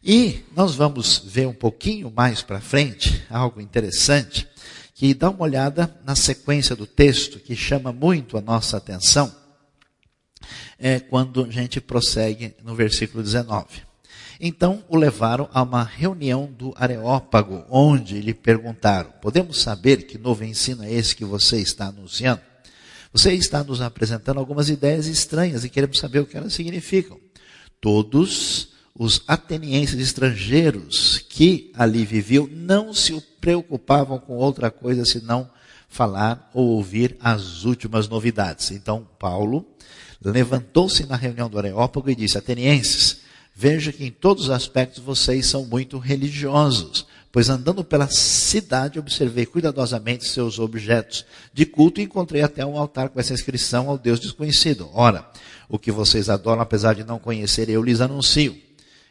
E 0.03 0.43
nós 0.55 0.75
vamos 0.75 1.19
ver 1.25 1.47
um 1.47 1.53
pouquinho 1.53 2.11
mais 2.15 2.41
para 2.41 2.61
frente 2.61 3.23
algo 3.29 3.59
interessante 3.59 4.47
que 4.97 5.13
dá 5.13 5.29
uma 5.29 5.43
olhada 5.43 5.95
na 6.03 6.15
sequência 6.15 6.75
do 6.75 6.87
texto, 6.87 7.39
que 7.39 7.55
chama 7.55 7.93
muito 7.93 8.35
a 8.35 8.41
nossa 8.41 8.77
atenção, 8.77 9.31
é 10.79 10.99
quando 10.99 11.45
a 11.45 11.51
gente 11.51 11.79
prossegue 11.79 12.55
no 12.63 12.73
versículo 12.73 13.21
19. 13.21 13.85
Então 14.39 14.83
o 14.87 14.95
levaram 14.95 15.49
a 15.51 15.61
uma 15.61 15.83
reunião 15.83 16.51
do 16.51 16.73
Areópago, 16.75 17.65
onde 17.69 18.19
lhe 18.21 18.33
perguntaram: 18.33 19.11
Podemos 19.21 19.61
saber 19.61 20.03
que 20.03 20.17
novo 20.17 20.43
ensino 20.43 20.83
é 20.83 20.91
esse 20.91 21.15
que 21.15 21.25
você 21.25 21.59
está 21.59 21.87
anunciando? 21.87 22.41
Você 23.17 23.33
está 23.33 23.63
nos 23.63 23.81
apresentando 23.81 24.37
algumas 24.37 24.69
ideias 24.69 25.07
estranhas 25.07 25.65
e 25.65 25.69
queremos 25.69 25.97
saber 25.97 26.19
o 26.19 26.25
que 26.27 26.37
elas 26.37 26.53
significam. 26.53 27.19
Todos 27.81 28.73
os 28.93 29.23
atenienses 29.27 29.99
estrangeiros 29.99 31.25
que 31.27 31.71
ali 31.73 32.05
viviam 32.05 32.45
não 32.45 32.93
se 32.93 33.19
preocupavam 33.41 34.19
com 34.19 34.35
outra 34.35 34.69
coisa 34.69 35.03
senão 35.03 35.49
falar 35.89 36.51
ou 36.53 36.67
ouvir 36.67 37.17
as 37.19 37.65
últimas 37.65 38.07
novidades. 38.07 38.69
Então, 38.69 39.07
Paulo 39.17 39.65
levantou-se 40.23 41.03
na 41.07 41.15
reunião 41.15 41.49
do 41.49 41.57
Areópago 41.57 42.11
e 42.11 42.15
disse: 42.15 42.37
Atenienses, 42.37 43.21
veja 43.55 43.91
que 43.91 44.05
em 44.05 44.11
todos 44.11 44.43
os 44.43 44.49
aspectos 44.51 45.01
vocês 45.01 45.47
são 45.47 45.65
muito 45.65 45.97
religiosos, 45.97 47.07
pois 47.37 47.49
andando 47.49 47.83
pela 47.83 48.09
cidade 48.09 48.97
observei 48.97 49.45
cuidadosamente 49.45 50.27
seus 50.27 50.57
objetos 50.57 51.23
de 51.53 51.67
culto 51.67 52.01
e 52.01 52.03
encontrei 52.03 52.41
até 52.41 52.65
um 52.65 52.79
altar 52.79 53.09
com 53.09 53.19
essa 53.19 53.31
inscrição 53.31 53.91
ao 53.91 53.95
Deus 53.95 54.19
desconhecido. 54.19 54.89
Ora, 54.91 55.23
o 55.69 55.77
que 55.77 55.91
vocês 55.91 56.31
adoram, 56.31 56.63
apesar 56.63 56.95
de 56.95 57.03
não 57.03 57.19
conhecer, 57.19 57.69
eu 57.69 57.83
lhes 57.83 58.01
anuncio. 58.01 58.57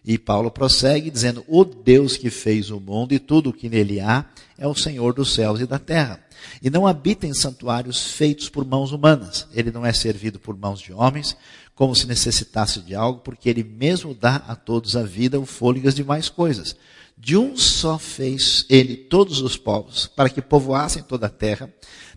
E 0.04 0.18
Paulo 0.18 0.50
prossegue 0.50 1.08
dizendo: 1.08 1.44
O 1.46 1.64
Deus 1.64 2.16
que 2.16 2.28
fez 2.28 2.68
o 2.68 2.80
mundo 2.80 3.14
e 3.14 3.20
tudo 3.20 3.50
o 3.50 3.52
que 3.52 3.68
nele 3.68 4.00
há 4.00 4.24
é 4.58 4.66
o 4.66 4.74
Senhor 4.74 5.12
dos 5.12 5.32
céus 5.32 5.60
e 5.60 5.64
da 5.64 5.78
terra. 5.78 6.20
E 6.60 6.68
não 6.68 6.84
habita 6.84 7.28
em 7.28 7.32
santuários 7.32 8.10
feitos 8.10 8.48
por 8.48 8.64
mãos 8.64 8.90
humanas. 8.90 9.46
Ele 9.54 9.70
não 9.70 9.86
é 9.86 9.92
servido 9.92 10.40
por 10.40 10.56
mãos 10.56 10.80
de 10.80 10.92
homens, 10.92 11.36
como 11.76 11.94
se 11.94 12.08
necessitasse 12.08 12.80
de 12.80 12.92
algo, 12.92 13.20
porque 13.20 13.48
ele 13.48 13.62
mesmo 13.62 14.12
dá 14.12 14.42
a 14.48 14.56
todos 14.56 14.96
a 14.96 15.04
vida, 15.04 15.38
o 15.38 15.46
fôlego 15.46 15.86
e 15.86 15.88
as 15.88 15.94
demais 15.94 16.28
coisas. 16.28 16.74
De 17.16 17.36
um 17.36 17.56
só 17.56 17.98
fez 17.98 18.66
ele 18.68 18.96
todos 18.96 19.40
os 19.40 19.56
povos, 19.56 20.06
para 20.06 20.28
que 20.28 20.42
povoassem 20.42 21.02
toda 21.02 21.26
a 21.26 21.30
terra, 21.30 21.72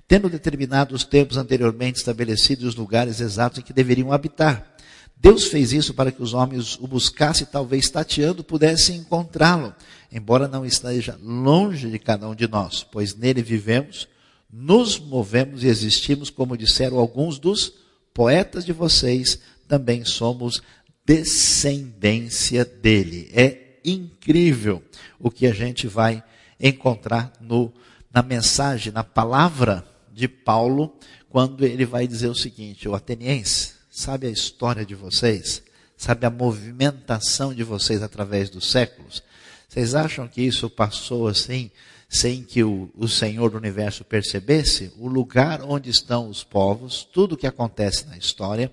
tendo 0.07 0.29
determinado 0.29 0.93
os 0.93 1.03
tempos 1.03 1.37
anteriormente 1.37 1.99
estabelecidos 1.99 2.65
os 2.65 2.75
lugares 2.75 3.21
exatos 3.21 3.59
em 3.59 3.61
que 3.61 3.73
deveriam 3.73 4.11
habitar 4.11 4.75
Deus 5.21 5.45
fez 5.45 5.73
isso 5.73 5.93
para 5.93 6.13
que 6.13 6.23
os 6.23 6.33
homens 6.33 6.77
o 6.79 6.87
buscassem, 6.87 7.45
talvez 7.45 7.89
tateando 7.89 8.41
pudessem 8.41 8.95
encontrá-lo, 8.95 9.75
embora 10.09 10.47
não 10.47 10.65
esteja 10.65 11.19
longe 11.21 11.89
de 11.89 11.99
cada 11.99 12.27
um 12.29 12.33
de 12.33 12.47
nós, 12.47 12.85
pois 12.89 13.13
nele 13.13 13.41
vivemos, 13.41 14.07
nos 14.49 14.97
movemos 14.97 15.61
e 15.61 15.67
existimos, 15.67 16.29
como 16.29 16.57
disseram 16.57 16.97
alguns 16.97 17.37
dos 17.37 17.73
poetas 18.13 18.65
de 18.65 18.71
vocês, 18.71 19.39
também 19.67 20.05
somos 20.05 20.61
descendência 21.05 22.63
dele. 22.63 23.29
É 23.33 23.68
incrível 23.83 24.83
o 25.19 25.29
que 25.29 25.47
a 25.47 25.53
gente 25.53 25.87
vai 25.87 26.23
encontrar 26.59 27.31
no, 27.39 27.71
na 28.13 28.21
mensagem, 28.21 28.91
na 28.91 29.03
palavra 29.03 29.85
de 30.11 30.27
Paulo, 30.27 30.93
quando 31.29 31.65
ele 31.65 31.85
vai 31.85 32.07
dizer 32.07 32.27
o 32.27 32.35
seguinte: 32.35 32.87
o 32.87 32.95
ateniense, 32.95 33.79
Sabe 33.91 34.27
a 34.27 34.31
história 34.31 34.85
de 34.85 34.95
vocês? 34.95 35.61
sabe, 35.99 36.25
a 36.25 36.29
movimentação 36.29 37.53
de 37.53 37.61
vocês 37.61 38.01
através 38.01 38.49
dos 38.49 38.71
séculos. 38.71 39.21
Vocês 39.67 39.93
acham 39.93 40.29
que 40.29 40.41
isso 40.41 40.69
passou 40.69 41.27
assim, 41.27 41.69
sem 42.07 42.41
que 42.41 42.63
o, 42.63 42.89
o 42.95 43.05
Senhor 43.05 43.51
do 43.51 43.57
universo 43.57 44.05
percebesse? 44.05 44.93
O 44.97 45.09
lugar 45.09 45.61
onde 45.61 45.89
estão 45.89 46.29
os 46.29 46.41
povos, 46.41 47.05
tudo 47.11 47.33
o 47.33 47.37
que 47.37 47.45
acontece 47.45 48.07
na 48.07 48.17
história, 48.17 48.71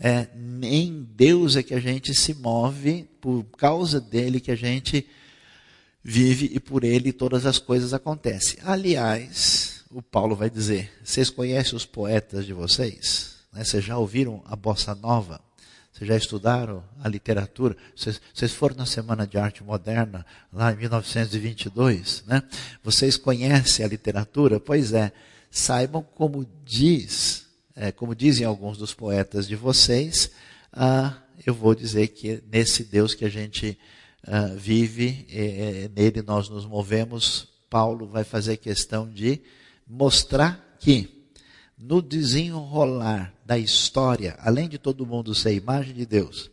é, 0.00 0.28
em 0.62 1.02
Deus 1.14 1.56
é 1.56 1.62
que 1.62 1.74
a 1.74 1.80
gente 1.80 2.14
se 2.14 2.34
move, 2.34 3.08
por 3.20 3.44
causa 3.56 4.00
dele 4.00 4.40
que 4.40 4.50
a 4.50 4.56
gente 4.56 5.06
vive 6.02 6.50
e 6.52 6.60
por 6.60 6.84
ele 6.84 7.12
todas 7.12 7.44
as 7.44 7.58
coisas 7.58 7.92
acontecem. 7.92 8.58
Aliás, 8.62 9.84
o 9.90 10.00
Paulo 10.00 10.36
vai 10.36 10.48
dizer: 10.48 10.90
vocês 11.02 11.30
conhecem 11.30 11.76
os 11.76 11.84
poetas 11.84 12.46
de 12.46 12.52
vocês? 12.52 13.36
Né? 13.52 13.64
Vocês 13.64 13.84
já 13.84 13.98
ouviram 13.98 14.42
a 14.46 14.54
bossa 14.54 14.94
nova? 14.94 15.40
Vocês 15.92 16.06
já 16.06 16.16
estudaram 16.16 16.84
a 17.02 17.08
literatura? 17.08 17.76
Vocês, 17.96 18.20
vocês, 18.32 18.52
foram 18.52 18.76
na 18.76 18.86
Semana 18.86 19.26
de 19.26 19.36
Arte 19.36 19.64
Moderna, 19.64 20.24
lá 20.52 20.72
em 20.72 20.76
1922, 20.76 22.22
né? 22.24 22.40
Vocês 22.84 23.16
conhecem 23.16 23.84
a 23.84 23.88
literatura? 23.88 24.60
Pois 24.60 24.92
é, 24.92 25.10
saibam 25.50 26.06
como 26.14 26.48
diz 26.64 27.47
é, 27.78 27.92
como 27.92 28.12
dizem 28.12 28.44
alguns 28.44 28.76
dos 28.76 28.92
poetas 28.92 29.46
de 29.46 29.54
vocês, 29.54 30.32
ah, 30.72 31.16
eu 31.46 31.54
vou 31.54 31.76
dizer 31.76 32.08
que 32.08 32.42
nesse 32.50 32.82
Deus 32.82 33.14
que 33.14 33.24
a 33.24 33.28
gente 33.28 33.78
ah, 34.26 34.52
vive, 34.56 35.24
é, 35.30 35.84
é, 35.84 35.88
nele 35.88 36.20
nós 36.20 36.48
nos 36.48 36.66
movemos, 36.66 37.48
Paulo 37.70 38.08
vai 38.08 38.24
fazer 38.24 38.56
questão 38.56 39.08
de 39.08 39.40
mostrar 39.86 40.76
que 40.80 41.30
no 41.78 42.02
desenrolar 42.02 43.32
da 43.46 43.56
história, 43.56 44.36
além 44.40 44.68
de 44.68 44.76
todo 44.76 45.06
mundo 45.06 45.32
ser 45.32 45.54
imagem 45.54 45.94
de 45.94 46.04
Deus, 46.04 46.50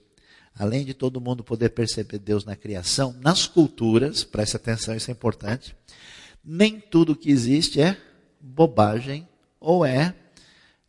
além 0.56 0.86
de 0.86 0.94
todo 0.94 1.20
mundo 1.20 1.44
poder 1.44 1.70
perceber 1.70 2.20
Deus 2.20 2.46
na 2.46 2.56
criação, 2.56 3.16
nas 3.20 3.48
culturas, 3.48 4.24
preste 4.24 4.58
atenção, 4.58 4.96
isso 4.96 5.10
é 5.10 5.14
importante, 5.14 5.76
nem 6.44 6.80
tudo 6.80 7.16
que 7.16 7.32
existe 7.32 7.82
é 7.82 7.98
bobagem 8.40 9.28
ou 9.60 9.84
é 9.84 10.14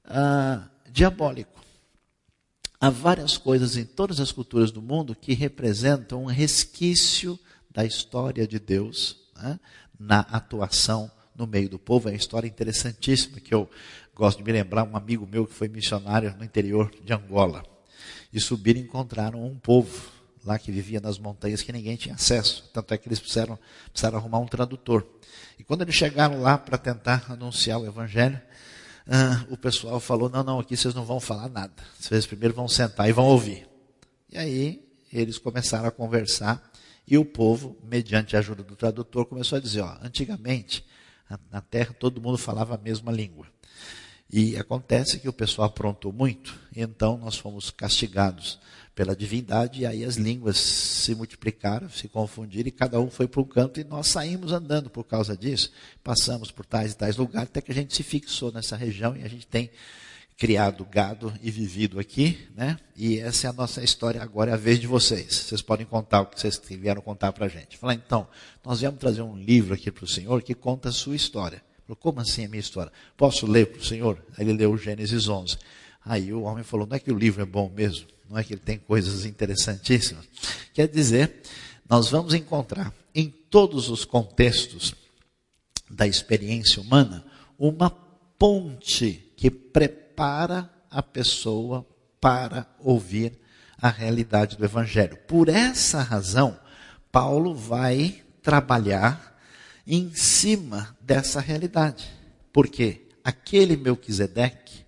ah, 0.07 0.69
diabólico. 0.91 1.61
Há 2.81 2.91
várias 2.91 3.37
coisas 3.39 3.77
em 3.77 3.85
todas 3.85 4.21
as 4.21 4.31
culturas 4.31 4.71
do 4.71 4.83
mundo 4.83 5.15
que 5.15 5.33
representam 5.33 6.25
um 6.25 6.27
resquício 6.27 7.39
da 7.71 7.85
história 7.85 8.47
de 8.47 8.59
Deus 8.59 9.17
né, 9.37 9.59
na 9.99 10.21
atuação 10.21 11.11
no 11.35 11.47
meio 11.47 11.69
do 11.69 11.79
povo. 11.79 12.09
É 12.09 12.13
uma 12.13 12.17
história 12.17 12.47
interessantíssima 12.47 13.41
que 13.41 13.55
eu 13.55 13.69
gosto 14.15 14.39
de 14.39 14.45
me 14.45 14.53
lembrar. 14.53 14.85
Um 14.85 14.97
amigo 14.97 15.27
meu 15.27 15.47
que 15.47 15.55
foi 15.55 15.69
missionário 15.69 16.35
no 16.37 16.45
interior 16.45 16.91
de 17.03 17.13
Angola. 17.13 17.65
E 18.33 18.41
subiram 18.41 18.81
e 18.81 18.83
encontraram 18.83 19.45
um 19.45 19.59
povo 19.59 20.11
lá 20.45 20.59
que 20.59 20.71
vivia 20.71 21.01
nas 21.01 21.19
montanhas 21.19 21.63
que 21.63 21.73
ninguém 21.73 21.97
tinha 21.97 22.15
acesso. 22.15 22.71
Tanto 22.73 22.95
é 22.95 22.99
que 22.99 23.09
eles 23.09 23.19
precisaram, 23.19 23.59
precisaram 23.91 24.19
arrumar 24.19 24.39
um 24.39 24.47
tradutor. 24.47 25.05
E 25.59 25.65
quando 25.65 25.83
eles 25.83 25.95
chegaram 25.95 26.41
lá 26.41 26.57
para 26.57 26.79
tentar 26.79 27.25
anunciar 27.29 27.81
o 27.81 27.87
evangelho, 27.87 28.41
ah, 29.09 29.45
o 29.51 29.57
pessoal 29.57 30.01
falou: 30.01 30.29
não, 30.29 30.43
não, 30.43 30.59
aqui 30.59 30.77
vocês 30.77 30.95
não 30.95 31.05
vão 31.05 31.21
falar 31.21 31.49
nada. 31.49 31.75
Vocês 31.99 32.27
primeiro 32.27 32.55
vão 32.55 32.69
sentar 32.69 33.09
e 33.09 33.13
vão 33.13 33.27
ouvir. 33.27 33.69
E 34.31 34.37
aí 34.37 34.83
eles 35.13 35.39
começaram 35.39 35.87
a 35.87 35.93
conversar 35.93 36.71
e 37.07 37.17
o 37.17 37.25
povo, 37.25 37.77
mediante 37.85 38.35
a 38.35 38.41
ajuda 38.41 38.65
do 38.65 38.75
tradutor, 38.75 39.27
começou 39.27 39.57
a 39.59 39.61
dizer: 39.61 39.83
ó, 39.83 39.97
antigamente 40.03 40.85
na 41.51 41.61
terra 41.61 41.95
todo 41.99 42.21
mundo 42.21 42.39
falava 42.39 42.75
a 42.75 42.79
mesma 42.79 43.13
língua. 43.13 43.47
E 44.31 44.57
acontece 44.57 45.21
que 45.21 45.29
o 45.29 45.33
pessoal 45.33 45.69
aprontou 45.69 46.13
muito, 46.13 46.59
então 46.75 47.17
nós 47.17 47.37
fomos 47.37 47.71
castigados 47.71 48.59
pela 48.97 49.15
divindade, 49.15 49.83
e 49.83 49.87
aí 49.87 50.03
as 50.03 50.17
línguas 50.17 50.57
se 50.57 51.15
multiplicaram, 51.15 51.87
se 51.91 52.09
confundiram, 52.09 52.69
e 52.69 52.73
cada 52.73 52.99
um 52.99 53.11
foi 53.11 53.29
para 53.29 53.43
um 53.43 53.45
canto, 53.45 53.79
e 53.79 53.85
nós 53.85 54.07
saímos 54.07 54.53
andando 54.53 54.89
por 54.89 55.05
causa 55.05 55.37
disso. 55.37 55.71
Passamos 56.03 56.51
por 56.51 56.65
tais 56.65 56.93
e 56.93 56.97
tais 56.97 57.19
lugares, 57.19 57.51
até 57.51 57.61
que 57.61 57.71
a 57.71 57.75
gente 57.75 57.95
se 57.95 58.03
fixou 58.03 58.51
nessa 58.51 58.75
região, 58.75 59.15
e 59.15 59.23
a 59.23 59.29
gente 59.29 59.47
tem 59.47 59.71
criado 60.35 60.83
gado 60.87 61.31
e 61.43 61.51
vivido 61.51 62.01
aqui, 62.01 62.49
né? 62.57 62.79
E 62.97 63.19
essa 63.19 63.47
é 63.47 63.51
a 63.51 63.53
nossa 63.53 63.85
história, 63.85 64.23
agora 64.23 64.53
é 64.53 64.55
a 64.55 64.57
vez 64.57 64.81
de 64.81 64.87
vocês. 64.87 65.35
Vocês 65.35 65.61
podem 65.61 65.85
contar 65.85 66.23
o 66.23 66.27
que 66.27 66.41
vocês 66.41 66.59
vieram 66.71 67.03
contar 67.03 67.33
para 67.33 67.45
a 67.45 67.49
gente. 67.49 67.77
Falar, 67.77 67.95
então, 67.95 68.27
nós 68.65 68.81
viemos 68.81 68.99
trazer 68.99 69.21
um 69.21 69.37
livro 69.37 69.75
aqui 69.75 69.91
para 69.91 70.05
o 70.05 70.09
senhor 70.09 70.43
que 70.43 70.55
conta 70.55 70.89
a 70.89 70.93
sua 70.93 71.15
história. 71.15 71.63
Falou, 71.87 71.97
como 71.97 72.21
assim 72.21 72.47
a 72.47 72.49
minha 72.49 72.61
história? 72.61 72.91
Posso 73.15 73.47
ler 73.47 73.67
para 73.67 73.81
o 73.81 73.85
senhor? 73.85 74.25
Aí 74.39 74.45
ele 74.45 74.55
leu 74.55 74.77
Gênesis 74.79 75.29
11. 75.29 75.59
Aí 76.03 76.33
o 76.33 76.43
homem 76.43 76.65
falou, 76.65 76.87
não 76.87 76.97
é 76.97 76.99
que 76.99 77.13
o 77.13 77.19
livro 77.19 77.43
é 77.43 77.47
bom 77.47 77.71
mesmo? 77.75 78.16
Não 78.29 78.39
é 78.39 78.45
que 78.45 78.55
ele 78.55 78.61
tem 78.61 78.79
coisas 78.79 79.25
interessantíssimas. 79.25 80.25
Quer 80.73 80.89
dizer, 80.89 81.43
nós 81.89 82.11
vamos 82.11 82.35
encontrar 82.35 82.93
em 83.15 83.29
todos 83.29 83.89
os 83.89 84.05
contextos 84.05 84.95
da 85.89 86.07
experiência 86.07 86.83
humana 86.83 87.25
uma 87.59 87.91
ponte 87.91 89.33
que 89.37 89.51
prepara 89.51 90.71
a 90.91 91.03
pessoa 91.03 91.87
para 92.21 92.67
ouvir 92.81 93.39
a 93.81 93.89
realidade 93.89 94.57
do 94.57 94.65
Evangelho. 94.65 95.17
Por 95.29 95.49
essa 95.49 96.03
razão, 96.03 96.59
Paulo 97.13 97.55
vai 97.55 98.23
trabalhar 98.43 99.39
em 99.87 100.13
cima 100.15 100.97
dessa 101.01 101.41
realidade. 101.41 102.11
Porque 102.53 103.07
aquele 103.23 103.77
Melquisedeque 103.77 104.85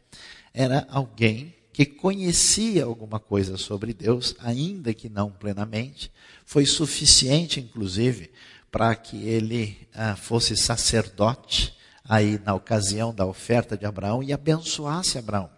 era 0.53 0.87
alguém 0.91 1.55
que 1.79 1.87
conhecia 1.87 2.83
alguma 2.83 3.21
coisa 3.21 3.57
sobre 3.57 3.95
Deus, 3.95 4.35
ainda 4.41 4.93
que 4.93 5.09
não 5.09 5.31
plenamente, 5.31 6.11
foi 6.45 6.67
suficiente, 6.67 7.61
inclusive, 7.61 8.33
para 8.69 8.97
que 8.97 9.17
ele 9.29 9.87
ah, 9.95 10.17
fosse 10.17 10.57
sacerdote 10.57 11.73
aí 12.05 12.41
na 12.45 12.53
ocasião 12.53 13.15
da 13.15 13.25
oferta 13.25 13.79
de 13.79 13.87
Abraão 13.87 14.25
e 14.25 14.33
abençoasse 14.33 15.19
Abraão. 15.19 15.49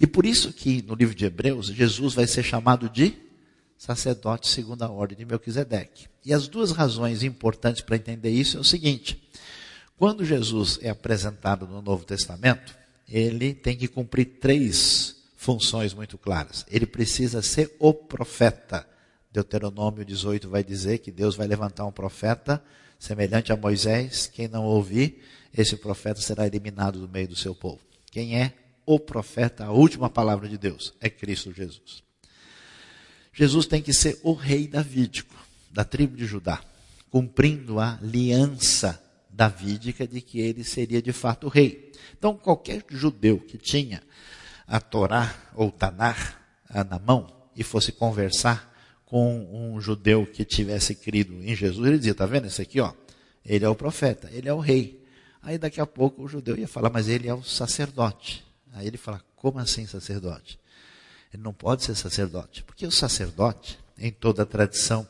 E 0.00 0.04
por 0.04 0.26
isso 0.26 0.52
que 0.52 0.82
no 0.82 0.96
livro 0.96 1.14
de 1.14 1.26
Hebreus, 1.26 1.68
Jesus 1.68 2.12
vai 2.12 2.26
ser 2.26 2.42
chamado 2.42 2.90
de 2.90 3.14
sacerdote 3.78 4.48
segundo 4.48 4.82
a 4.82 4.90
ordem 4.90 5.16
de 5.16 5.24
Melquisedeque. 5.24 6.08
E 6.24 6.34
as 6.34 6.48
duas 6.48 6.72
razões 6.72 7.22
importantes 7.22 7.82
para 7.82 7.94
entender 7.94 8.30
isso 8.30 8.56
é 8.56 8.60
o 8.60 8.64
seguinte: 8.64 9.22
quando 9.96 10.24
Jesus 10.24 10.80
é 10.82 10.90
apresentado 10.90 11.68
no 11.68 11.80
Novo 11.80 12.04
Testamento, 12.04 12.76
ele 13.08 13.54
tem 13.54 13.76
que 13.76 13.86
cumprir 13.86 14.40
três 14.40 15.21
funções 15.42 15.92
muito 15.92 16.16
claras. 16.16 16.64
Ele 16.70 16.86
precisa 16.86 17.42
ser 17.42 17.74
o 17.80 17.92
profeta. 17.92 18.86
Deuteronômio 19.32 20.04
18 20.04 20.48
vai 20.48 20.62
dizer 20.62 20.98
que 20.98 21.10
Deus 21.10 21.34
vai 21.34 21.48
levantar 21.48 21.84
um 21.84 21.90
profeta 21.90 22.62
semelhante 22.96 23.52
a 23.52 23.56
Moisés. 23.56 24.30
Quem 24.32 24.46
não 24.46 24.64
ouvir, 24.64 25.20
esse 25.52 25.76
profeta 25.76 26.20
será 26.20 26.46
eliminado 26.46 27.00
do 27.00 27.08
meio 27.08 27.26
do 27.26 27.34
seu 27.34 27.56
povo. 27.56 27.80
Quem 28.08 28.40
é 28.40 28.52
o 28.86 29.00
profeta, 29.00 29.64
a 29.64 29.72
última 29.72 30.08
palavra 30.08 30.48
de 30.48 30.56
Deus? 30.56 30.94
É 31.00 31.10
Cristo 31.10 31.52
Jesus. 31.52 32.04
Jesus 33.32 33.66
tem 33.66 33.82
que 33.82 33.92
ser 33.92 34.20
o 34.22 34.34
rei 34.34 34.68
davídico, 34.68 35.34
da 35.72 35.82
tribo 35.82 36.16
de 36.16 36.24
Judá, 36.24 36.62
cumprindo 37.10 37.80
a 37.80 37.98
aliança 38.00 39.02
davídica 39.28 40.06
de 40.06 40.20
que 40.20 40.38
ele 40.38 40.62
seria 40.62 41.02
de 41.02 41.12
fato 41.12 41.48
o 41.48 41.50
rei. 41.50 41.90
Então, 42.16 42.36
qualquer 42.36 42.84
judeu 42.90 43.40
que 43.40 43.58
tinha 43.58 44.00
a 44.66 44.80
Torá 44.80 45.34
ou 45.54 45.70
Tanar 45.70 46.40
na 46.88 46.98
mão 46.98 47.26
e 47.54 47.62
fosse 47.62 47.92
conversar 47.92 48.72
com 49.04 49.46
um 49.52 49.78
judeu 49.78 50.26
que 50.26 50.44
tivesse 50.44 50.94
crido 50.94 51.34
em 51.42 51.54
Jesus, 51.54 51.86
ele 51.86 51.98
dizia: 51.98 52.12
Está 52.12 52.24
vendo 52.24 52.46
esse 52.46 52.62
aqui? 52.62 52.80
Ó, 52.80 52.94
ele 53.44 53.64
é 53.64 53.68
o 53.68 53.74
profeta, 53.74 54.30
ele 54.32 54.48
é 54.48 54.54
o 54.54 54.58
rei. 54.58 55.04
Aí 55.42 55.58
daqui 55.58 55.80
a 55.80 55.86
pouco 55.86 56.22
o 56.22 56.28
judeu 56.28 56.56
ia 56.56 56.66
falar: 56.66 56.88
Mas 56.88 57.08
ele 57.08 57.28
é 57.28 57.34
o 57.34 57.42
sacerdote. 57.42 58.42
Aí 58.72 58.86
ele 58.86 58.96
fala: 58.96 59.22
Como 59.36 59.58
assim 59.58 59.86
sacerdote? 59.86 60.58
Ele 61.32 61.42
não 61.42 61.52
pode 61.52 61.84
ser 61.84 61.94
sacerdote, 61.94 62.62
porque 62.62 62.86
o 62.86 62.90
sacerdote, 62.90 63.78
em 63.98 64.10
toda 64.10 64.44
a 64.44 64.46
tradição 64.46 65.06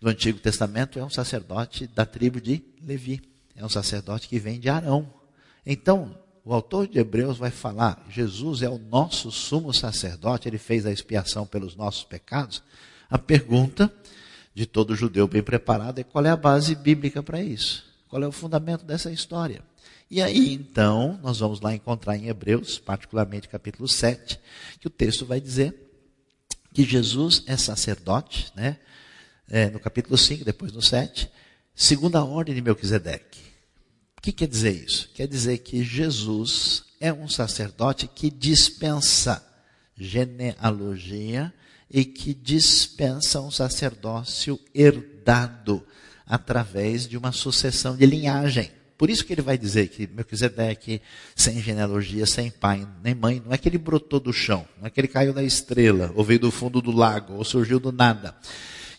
do 0.00 0.08
Antigo 0.08 0.38
Testamento, 0.38 0.98
é 0.98 1.04
um 1.04 1.10
sacerdote 1.10 1.86
da 1.86 2.04
tribo 2.04 2.40
de 2.40 2.62
Levi, 2.82 3.22
é 3.54 3.64
um 3.64 3.68
sacerdote 3.68 4.28
que 4.28 4.38
vem 4.38 4.60
de 4.60 4.68
Arão. 4.68 5.12
Então, 5.64 6.18
o 6.48 6.54
autor 6.54 6.88
de 6.88 6.98
Hebreus 6.98 7.36
vai 7.36 7.50
falar: 7.50 8.02
Jesus 8.08 8.62
é 8.62 8.70
o 8.70 8.78
nosso 8.78 9.30
sumo 9.30 9.74
sacerdote, 9.74 10.48
ele 10.48 10.56
fez 10.56 10.86
a 10.86 10.90
expiação 10.90 11.46
pelos 11.46 11.76
nossos 11.76 12.04
pecados. 12.04 12.62
A 13.10 13.18
pergunta 13.18 13.92
de 14.54 14.64
todo 14.64 14.96
judeu 14.96 15.28
bem 15.28 15.42
preparado 15.42 15.98
é 15.98 16.02
qual 16.02 16.24
é 16.24 16.30
a 16.30 16.36
base 16.36 16.74
bíblica 16.74 17.22
para 17.22 17.42
isso? 17.42 17.84
Qual 18.08 18.22
é 18.22 18.26
o 18.26 18.32
fundamento 18.32 18.82
dessa 18.82 19.12
história? 19.12 19.62
E 20.10 20.22
aí, 20.22 20.54
então, 20.54 21.20
nós 21.22 21.38
vamos 21.38 21.60
lá 21.60 21.74
encontrar 21.74 22.16
em 22.16 22.28
Hebreus, 22.28 22.78
particularmente 22.78 23.46
capítulo 23.46 23.86
7, 23.86 24.40
que 24.80 24.86
o 24.86 24.90
texto 24.90 25.26
vai 25.26 25.42
dizer 25.42 25.74
que 26.72 26.82
Jesus 26.82 27.44
é 27.46 27.58
sacerdote, 27.58 28.50
né? 28.56 28.78
É, 29.50 29.68
no 29.68 29.78
capítulo 29.78 30.16
5, 30.16 30.46
depois 30.46 30.72
no 30.72 30.80
7, 30.80 31.30
segundo 31.74 32.16
a 32.16 32.24
ordem 32.24 32.54
de 32.54 32.62
Melquisedeque. 32.62 33.47
Que 34.28 34.32
quer 34.32 34.48
dizer 34.48 34.84
isso? 34.84 35.08
Quer 35.14 35.26
dizer 35.26 35.56
que 35.56 35.82
Jesus 35.82 36.84
é 37.00 37.10
um 37.10 37.26
sacerdote 37.26 38.06
que 38.06 38.30
dispensa 38.30 39.42
genealogia 39.96 41.50
e 41.90 42.04
que 42.04 42.34
dispensa 42.34 43.40
um 43.40 43.50
sacerdócio 43.50 44.60
herdado 44.74 45.82
através 46.26 47.08
de 47.08 47.16
uma 47.16 47.32
sucessão 47.32 47.96
de 47.96 48.04
linhagem. 48.04 48.70
Por 48.98 49.08
isso 49.08 49.24
que 49.24 49.32
ele 49.32 49.40
vai 49.40 49.56
dizer 49.56 49.88
que 49.88 50.06
Melquisedeque, 50.06 51.00
sem 51.34 51.62
genealogia, 51.62 52.26
sem 52.26 52.50
pai 52.50 52.86
nem 53.02 53.14
mãe, 53.14 53.42
não 53.42 53.54
é 53.54 53.56
que 53.56 53.66
ele 53.66 53.78
brotou 53.78 54.20
do 54.20 54.30
chão, 54.30 54.68
não 54.78 54.88
é 54.88 54.90
que 54.90 55.00
ele 55.00 55.08
caiu 55.08 55.32
da 55.32 55.42
estrela, 55.42 56.12
ou 56.14 56.22
veio 56.22 56.40
do 56.40 56.50
fundo 56.50 56.82
do 56.82 56.92
lago, 56.92 57.32
ou 57.32 57.44
surgiu 57.44 57.80
do 57.80 57.90
nada. 57.90 58.36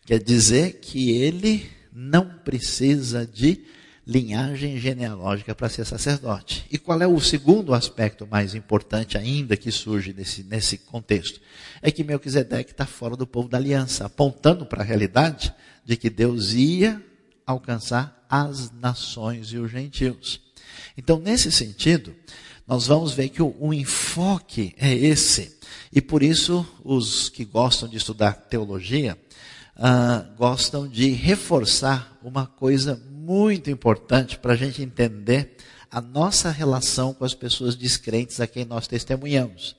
Quer 0.07 0.23
dizer 0.23 0.79
que 0.81 1.11
ele 1.11 1.69
não 1.93 2.27
precisa 2.43 3.27
de 3.27 3.63
linhagem 4.09 4.79
genealógica 4.79 5.53
para 5.53 5.69
ser 5.69 5.85
sacerdote. 5.85 6.65
E 6.71 6.79
qual 6.79 6.99
é 6.99 7.05
o 7.05 7.19
segundo 7.19 7.75
aspecto 7.75 8.25
mais 8.25 8.55
importante 8.55 9.15
ainda 9.15 9.55
que 9.55 9.71
surge 9.71 10.13
nesse, 10.13 10.41
nesse 10.41 10.79
contexto? 10.79 11.39
É 11.79 11.91
que 11.91 12.03
Melquisedeque 12.03 12.71
está 12.71 12.87
fora 12.87 13.15
do 13.15 13.27
povo 13.27 13.47
da 13.47 13.59
aliança, 13.59 14.07
apontando 14.07 14.65
para 14.65 14.81
a 14.81 14.85
realidade 14.85 15.53
de 15.85 15.95
que 15.95 16.09
Deus 16.09 16.53
ia 16.53 16.99
alcançar 17.45 18.25
as 18.27 18.71
nações 18.71 19.53
e 19.53 19.57
os 19.59 19.69
gentios. 19.69 20.41
Então, 20.97 21.19
nesse 21.19 21.51
sentido, 21.51 22.15
nós 22.67 22.87
vamos 22.87 23.13
ver 23.13 23.29
que 23.29 23.43
o, 23.43 23.55
o 23.59 23.71
enfoque 23.71 24.73
é 24.75 24.91
esse. 24.91 25.55
E 25.93 26.01
por 26.01 26.23
isso, 26.23 26.65
os 26.83 27.29
que 27.29 27.45
gostam 27.45 27.87
de 27.87 27.97
estudar 27.97 28.33
teologia, 28.33 29.15
Uh, 29.79 30.35
gostam 30.35 30.89
de 30.89 31.11
reforçar 31.11 32.19
uma 32.21 32.45
coisa 32.45 33.01
muito 33.29 33.69
importante 33.69 34.39
para 34.39 34.53
a 34.53 34.55
gente 34.55 34.81
entender 34.81 35.55
a 35.91 36.01
nossa 36.01 36.49
relação 36.49 37.13
com 37.13 37.23
as 37.23 37.35
pessoas 37.35 37.75
descrentes 37.75 38.39
a 38.39 38.47
quem 38.47 38.65
nós 38.65 38.87
testemunhamos, 38.87 39.75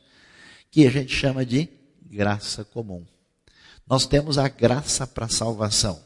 que 0.71 0.87
a 0.87 0.91
gente 0.91 1.13
chama 1.13 1.45
de 1.45 1.69
graça 2.01 2.63
comum. 2.63 3.05
Nós 3.89 4.07
temos 4.07 4.39
a 4.39 4.47
graça 4.47 5.05
para 5.05 5.29
salvação. 5.29 6.01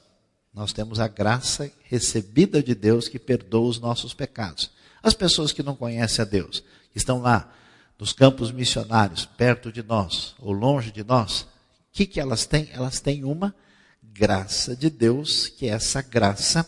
Nós 0.54 0.72
temos 0.72 0.98
a 0.98 1.06
graça 1.06 1.70
recebida 1.82 2.62
de 2.62 2.74
Deus 2.74 3.08
que 3.08 3.18
perdoa 3.18 3.68
os 3.68 3.78
nossos 3.78 4.14
pecados. 4.14 4.70
As 5.02 5.12
pessoas 5.12 5.52
que 5.52 5.62
não 5.62 5.76
conhecem 5.76 6.22
a 6.22 6.24
Deus, 6.26 6.64
que 6.92 6.96
estão 6.96 7.20
lá 7.20 7.52
nos 7.98 8.14
campos 8.14 8.50
missionários, 8.50 9.26
perto 9.26 9.70
de 9.70 9.82
nós 9.82 10.34
ou 10.38 10.50
longe 10.50 10.90
de 10.90 11.04
nós, 11.04 11.42
o 11.42 11.46
que, 11.92 12.06
que 12.06 12.20
elas 12.20 12.46
têm? 12.46 12.70
Elas 12.72 13.00
têm 13.00 13.22
uma 13.22 13.54
graça 14.02 14.74
de 14.74 14.88
Deus, 14.88 15.48
que 15.48 15.66
é 15.66 15.72
essa 15.72 16.00
graça 16.00 16.66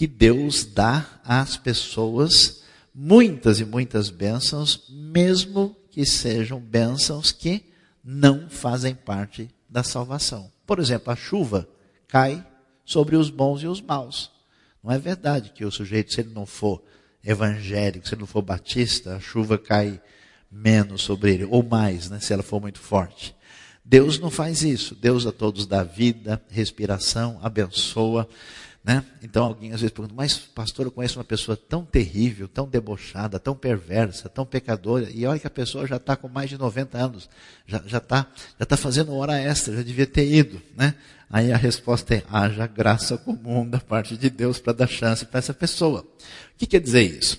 que 0.00 0.06
Deus 0.06 0.64
dá 0.64 1.06
às 1.22 1.58
pessoas 1.58 2.62
muitas 2.94 3.60
e 3.60 3.66
muitas 3.66 4.08
bênçãos, 4.08 4.86
mesmo 4.88 5.76
que 5.90 6.06
sejam 6.06 6.58
bênçãos 6.58 7.30
que 7.32 7.66
não 8.02 8.48
fazem 8.48 8.94
parte 8.94 9.50
da 9.68 9.82
salvação. 9.82 10.50
Por 10.66 10.78
exemplo, 10.78 11.12
a 11.12 11.16
chuva 11.16 11.68
cai 12.08 12.42
sobre 12.82 13.14
os 13.14 13.28
bons 13.28 13.62
e 13.62 13.66
os 13.66 13.82
maus. 13.82 14.30
Não 14.82 14.90
é 14.90 14.98
verdade 14.98 15.52
que 15.54 15.66
o 15.66 15.70
sujeito, 15.70 16.14
se 16.14 16.22
ele 16.22 16.32
não 16.32 16.46
for 16.46 16.82
evangélico, 17.22 18.08
se 18.08 18.14
ele 18.14 18.20
não 18.20 18.26
for 18.26 18.40
batista, 18.40 19.16
a 19.16 19.20
chuva 19.20 19.58
cai 19.58 20.00
menos 20.50 21.02
sobre 21.02 21.34
ele, 21.34 21.44
ou 21.44 21.62
mais, 21.62 22.08
né, 22.08 22.18
se 22.20 22.32
ela 22.32 22.42
for 22.42 22.58
muito 22.58 22.78
forte. 22.78 23.36
Deus 23.84 24.18
não 24.18 24.30
faz 24.30 24.62
isso. 24.62 24.94
Deus 24.94 25.26
a 25.26 25.32
todos 25.32 25.66
dá 25.66 25.82
vida, 25.82 26.42
respiração, 26.48 27.38
abençoa. 27.42 28.26
Né? 28.82 29.04
Então 29.22 29.44
alguém 29.44 29.72
às 29.72 29.80
vezes 29.82 29.92
pergunta, 29.92 30.14
mas 30.16 30.38
pastor, 30.38 30.86
eu 30.86 30.90
conheço 30.90 31.18
uma 31.18 31.24
pessoa 31.24 31.54
tão 31.54 31.84
terrível, 31.84 32.48
tão 32.48 32.66
debochada, 32.66 33.38
tão 33.38 33.54
perversa, 33.54 34.26
tão 34.28 34.46
pecadora, 34.46 35.06
e 35.10 35.26
olha 35.26 35.38
que 35.38 35.46
a 35.46 35.50
pessoa 35.50 35.86
já 35.86 35.96
está 35.96 36.16
com 36.16 36.28
mais 36.28 36.48
de 36.48 36.56
90 36.56 36.96
anos, 36.96 37.28
já 37.66 37.76
está 37.76 37.88
já 37.88 38.00
tá, 38.00 38.26
já 38.58 38.66
tá 38.66 38.76
fazendo 38.78 39.14
hora 39.14 39.38
extra, 39.38 39.76
já 39.76 39.82
devia 39.82 40.06
ter 40.06 40.32
ido. 40.32 40.62
Né? 40.74 40.94
Aí 41.28 41.52
a 41.52 41.56
resposta 41.58 42.14
é, 42.14 42.24
haja 42.30 42.66
graça 42.66 43.18
comum 43.18 43.68
da 43.68 43.78
parte 43.78 44.16
de 44.16 44.30
Deus 44.30 44.58
para 44.58 44.72
dar 44.72 44.88
chance 44.88 45.26
para 45.26 45.38
essa 45.38 45.52
pessoa. 45.52 46.00
O 46.00 46.58
que 46.58 46.66
quer 46.66 46.80
dizer 46.80 47.02
isso? 47.02 47.38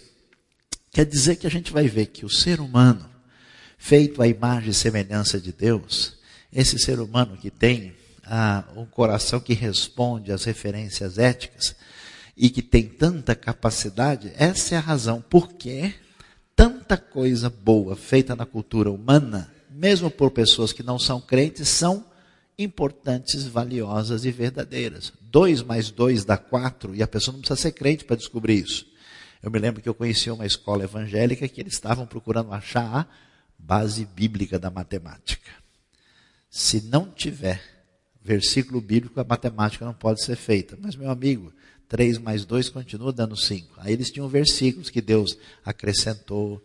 Quer 0.92 1.06
dizer 1.06 1.38
que 1.38 1.48
a 1.48 1.52
gente 1.52 1.72
vai 1.72 1.88
ver 1.88 2.06
que 2.08 2.24
o 2.24 2.30
ser 2.30 2.60
humano, 2.60 3.10
feito 3.78 4.22
à 4.22 4.28
imagem 4.28 4.70
e 4.70 4.74
semelhança 4.74 5.42
de 5.42 5.52
Deus, 5.52 6.20
esse 6.54 6.78
ser 6.78 7.00
humano 7.00 7.36
que 7.36 7.50
tem 7.50 7.96
ah, 8.34 8.64
um 8.78 8.86
coração 8.86 9.42
que 9.42 9.54
responde 9.54 10.32
às 10.32 10.46
referências 10.46 11.18
éticas 11.18 11.76
e 12.38 12.50
que 12.50 12.62
tem 12.62 12.88
tanta 12.88 13.36
capacidade, 13.36 14.32
essa 14.38 14.74
é 14.74 14.78
a 14.78 14.82
razão 14.82 15.22
porque 15.30 15.94
tanta 16.56 16.96
coisa 16.96 17.50
boa 17.50 17.94
feita 17.94 18.34
na 18.34 18.46
cultura 18.46 18.90
humana, 18.90 19.54
mesmo 19.70 20.10
por 20.10 20.32
pessoas 20.32 20.72
que 20.72 20.82
não 20.82 20.98
são 20.98 21.20
crentes, 21.20 21.68
são 21.68 22.06
importantes, 22.58 23.44
valiosas 23.44 24.24
e 24.24 24.32
verdadeiras. 24.32 25.12
Dois 25.20 25.62
mais 25.62 25.92
dois 25.92 26.24
dá 26.24 26.38
quatro 26.38 26.96
e 26.96 27.04
a 27.04 27.08
pessoa 27.08 27.34
não 27.34 27.42
precisa 27.42 27.60
ser 27.60 27.74
crente 27.74 28.06
para 28.06 28.16
descobrir 28.16 28.64
isso. 28.64 28.88
Eu 29.44 29.52
me 29.52 29.60
lembro 29.60 29.82
que 29.82 29.90
eu 29.90 29.94
conheci 29.94 30.32
uma 30.32 30.46
escola 30.46 30.86
evangélica 30.86 31.50
que 31.50 31.60
eles 31.60 31.74
estavam 31.74 32.08
procurando 32.08 32.54
achar 32.54 32.96
a 32.96 33.08
base 33.60 34.06
bíblica 34.06 34.58
da 34.58 34.72
matemática. 34.72 35.52
Se 36.50 36.80
não 36.80 37.10
tiver 37.10 37.71
versículo 38.24 38.80
bíblico, 38.80 39.20
a 39.20 39.24
matemática 39.24 39.86
não 39.86 39.94
pode 39.94 40.24
ser 40.24 40.36
feita. 40.36 40.78
Mas, 40.82 40.96
meu 40.96 41.10
amigo, 41.10 41.52
3 41.88 42.18
mais 42.20 42.46
2 42.46 42.70
continua 42.70 43.12
dando 43.12 43.36
5. 43.36 43.76
Aí 43.78 43.94
eles 43.94 44.10
tinham 44.10 44.28
versículos 44.28 44.90
que 44.90 45.02
Deus 45.02 45.38
acrescentou 45.66 46.64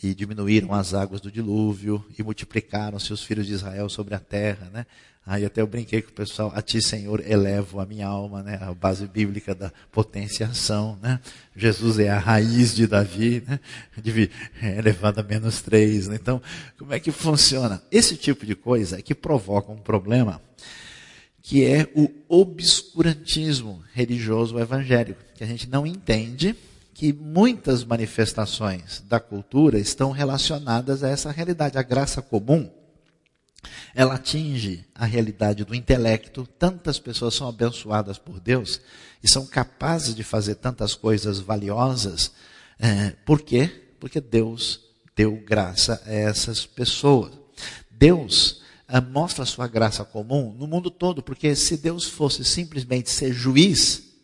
e 0.00 0.14
diminuíram 0.14 0.72
as 0.72 0.94
águas 0.94 1.20
do 1.20 1.32
dilúvio 1.32 2.04
e 2.16 2.22
multiplicaram-se 2.22 3.12
os 3.12 3.22
filhos 3.22 3.46
de 3.46 3.54
Israel 3.54 3.88
sobre 3.88 4.14
a 4.14 4.20
terra, 4.20 4.70
né? 4.72 4.86
Aí 5.26 5.44
até 5.44 5.60
eu 5.60 5.66
brinquei 5.66 6.00
com 6.00 6.08
o 6.10 6.14
pessoal, 6.14 6.50
a 6.54 6.62
ti, 6.62 6.80
Senhor, 6.80 7.20
elevo 7.28 7.80
a 7.80 7.84
minha 7.84 8.06
alma, 8.06 8.42
né? 8.42 8.58
A 8.62 8.72
base 8.72 9.06
bíblica 9.06 9.54
da 9.54 9.70
potenciação, 9.92 10.98
né? 11.02 11.20
Jesus 11.54 11.98
é 11.98 12.08
a 12.08 12.18
raiz 12.18 12.74
de 12.74 12.86
Davi, 12.86 13.42
né? 13.46 13.60
É 14.62 14.78
elevado 14.78 15.20
a 15.20 15.22
menos 15.22 15.60
três, 15.60 16.08
né? 16.08 16.14
Então, 16.14 16.40
como 16.78 16.94
é 16.94 17.00
que 17.00 17.10
funciona? 17.10 17.82
Esse 17.90 18.16
tipo 18.16 18.46
de 18.46 18.54
coisa 18.54 19.00
é 19.00 19.02
que 19.02 19.14
provoca 19.14 19.70
um 19.70 19.78
problema 19.78 20.40
que 21.48 21.64
é 21.64 21.90
o 21.94 22.10
obscurantismo 22.28 23.82
religioso 23.94 24.58
evangélico, 24.58 25.18
que 25.34 25.42
a 25.42 25.46
gente 25.46 25.66
não 25.66 25.86
entende 25.86 26.54
que 26.92 27.10
muitas 27.10 27.84
manifestações 27.84 29.02
da 29.08 29.18
cultura 29.18 29.78
estão 29.78 30.10
relacionadas 30.10 31.02
a 31.02 31.08
essa 31.08 31.30
realidade. 31.30 31.78
A 31.78 31.82
graça 31.82 32.20
comum, 32.20 32.70
ela 33.94 34.16
atinge 34.16 34.84
a 34.94 35.06
realidade 35.06 35.64
do 35.64 35.74
intelecto. 35.74 36.46
Tantas 36.58 36.98
pessoas 36.98 37.32
são 37.32 37.48
abençoadas 37.48 38.18
por 38.18 38.38
Deus 38.40 38.78
e 39.24 39.30
são 39.30 39.46
capazes 39.46 40.14
de 40.14 40.22
fazer 40.22 40.56
tantas 40.56 40.94
coisas 40.94 41.40
valiosas. 41.40 42.30
É, 42.78 43.14
por 43.24 43.40
quê? 43.40 43.70
Porque 43.98 44.20
Deus 44.20 44.82
deu 45.16 45.42
graça 45.46 46.02
a 46.04 46.12
essas 46.12 46.66
pessoas. 46.66 47.32
Deus 47.90 48.57
mostra 49.10 49.42
a 49.42 49.46
sua 49.46 49.68
graça 49.68 50.04
comum 50.04 50.54
no 50.58 50.66
mundo 50.66 50.90
todo, 50.90 51.22
porque 51.22 51.54
se 51.54 51.76
Deus 51.76 52.04
fosse 52.04 52.44
simplesmente 52.44 53.10
ser 53.10 53.32
juiz, 53.32 54.14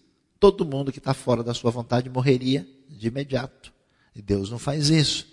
todo 0.41 0.65
mundo 0.65 0.91
que 0.91 0.99
está 0.99 1.13
fora 1.13 1.43
da 1.43 1.53
sua 1.53 1.71
vontade 1.71 2.09
morreria 2.09 2.67
de 2.89 3.09
imediato. 3.09 3.73
E 4.17 4.23
Deus 4.23 4.51
não 4.51 4.59
faz 4.59 4.89
isso. 4.89 5.27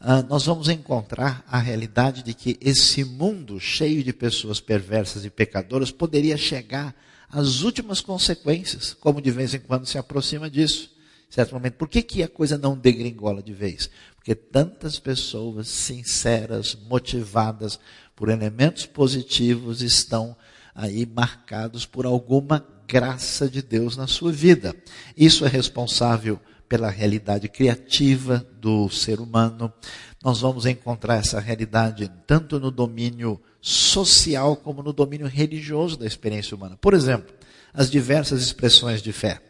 Ah, 0.00 0.22
nós 0.22 0.46
vamos 0.46 0.68
encontrar 0.68 1.44
a 1.48 1.58
realidade 1.58 2.22
de 2.22 2.32
que 2.32 2.56
esse 2.60 3.04
mundo 3.04 3.58
cheio 3.58 4.04
de 4.04 4.12
pessoas 4.12 4.60
perversas 4.60 5.24
e 5.24 5.30
pecadoras 5.30 5.90
poderia 5.90 6.36
chegar 6.36 6.94
às 7.28 7.62
últimas 7.62 8.00
consequências, 8.00 8.94
como 8.94 9.20
de 9.20 9.30
vez 9.30 9.54
em 9.54 9.58
quando 9.58 9.86
se 9.86 9.98
aproxima 9.98 10.48
disso. 10.48 10.96
Certo 11.28 11.52
momento. 11.52 11.74
Por 11.74 11.88
que, 11.88 12.00
que 12.00 12.22
a 12.22 12.28
coisa 12.28 12.56
não 12.56 12.76
degringola 12.76 13.42
de 13.42 13.52
vez? 13.52 13.90
Porque 14.16 14.34
tantas 14.34 14.98
pessoas 14.98 15.68
sinceras, 15.68 16.74
motivadas 16.88 17.78
por 18.18 18.30
elementos 18.30 18.84
positivos 18.84 19.80
estão 19.80 20.36
aí 20.74 21.06
marcados 21.06 21.86
por 21.86 22.04
alguma 22.04 22.66
graça 22.88 23.48
de 23.48 23.62
Deus 23.62 23.96
na 23.96 24.08
sua 24.08 24.32
vida. 24.32 24.74
Isso 25.16 25.46
é 25.46 25.48
responsável 25.48 26.40
pela 26.68 26.90
realidade 26.90 27.48
criativa 27.48 28.44
do 28.60 28.90
ser 28.90 29.20
humano. 29.20 29.72
Nós 30.20 30.40
vamos 30.40 30.66
encontrar 30.66 31.18
essa 31.18 31.38
realidade 31.38 32.10
tanto 32.26 32.58
no 32.58 32.72
domínio 32.72 33.40
social 33.60 34.56
como 34.56 34.82
no 34.82 34.92
domínio 34.92 35.28
religioso 35.28 35.96
da 35.96 36.04
experiência 36.04 36.56
humana. 36.56 36.76
Por 36.76 36.94
exemplo, 36.94 37.32
as 37.72 37.88
diversas 37.88 38.42
expressões 38.42 39.00
de 39.00 39.12
fé 39.12 39.40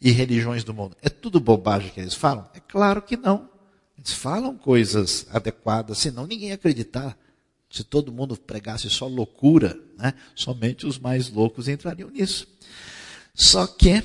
e 0.00 0.12
religiões 0.12 0.62
do 0.62 0.72
mundo. 0.72 0.96
É 1.02 1.08
tudo 1.08 1.40
bobagem 1.40 1.90
que 1.90 1.98
eles 1.98 2.14
falam? 2.14 2.48
É 2.54 2.60
claro 2.60 3.02
que 3.02 3.16
não. 3.16 3.50
Eles 3.98 4.12
falam 4.12 4.56
coisas 4.56 5.26
adequadas, 5.32 5.98
senão 5.98 6.28
ninguém 6.28 6.52
acreditar. 6.52 7.18
Se 7.70 7.84
todo 7.84 8.12
mundo 8.12 8.36
pregasse 8.36 8.88
só 8.88 9.06
loucura, 9.06 9.78
né, 9.98 10.14
somente 10.34 10.86
os 10.86 10.98
mais 10.98 11.28
loucos 11.28 11.68
entrariam 11.68 12.10
nisso. 12.10 12.48
Só 13.34 13.66
que, 13.66 14.02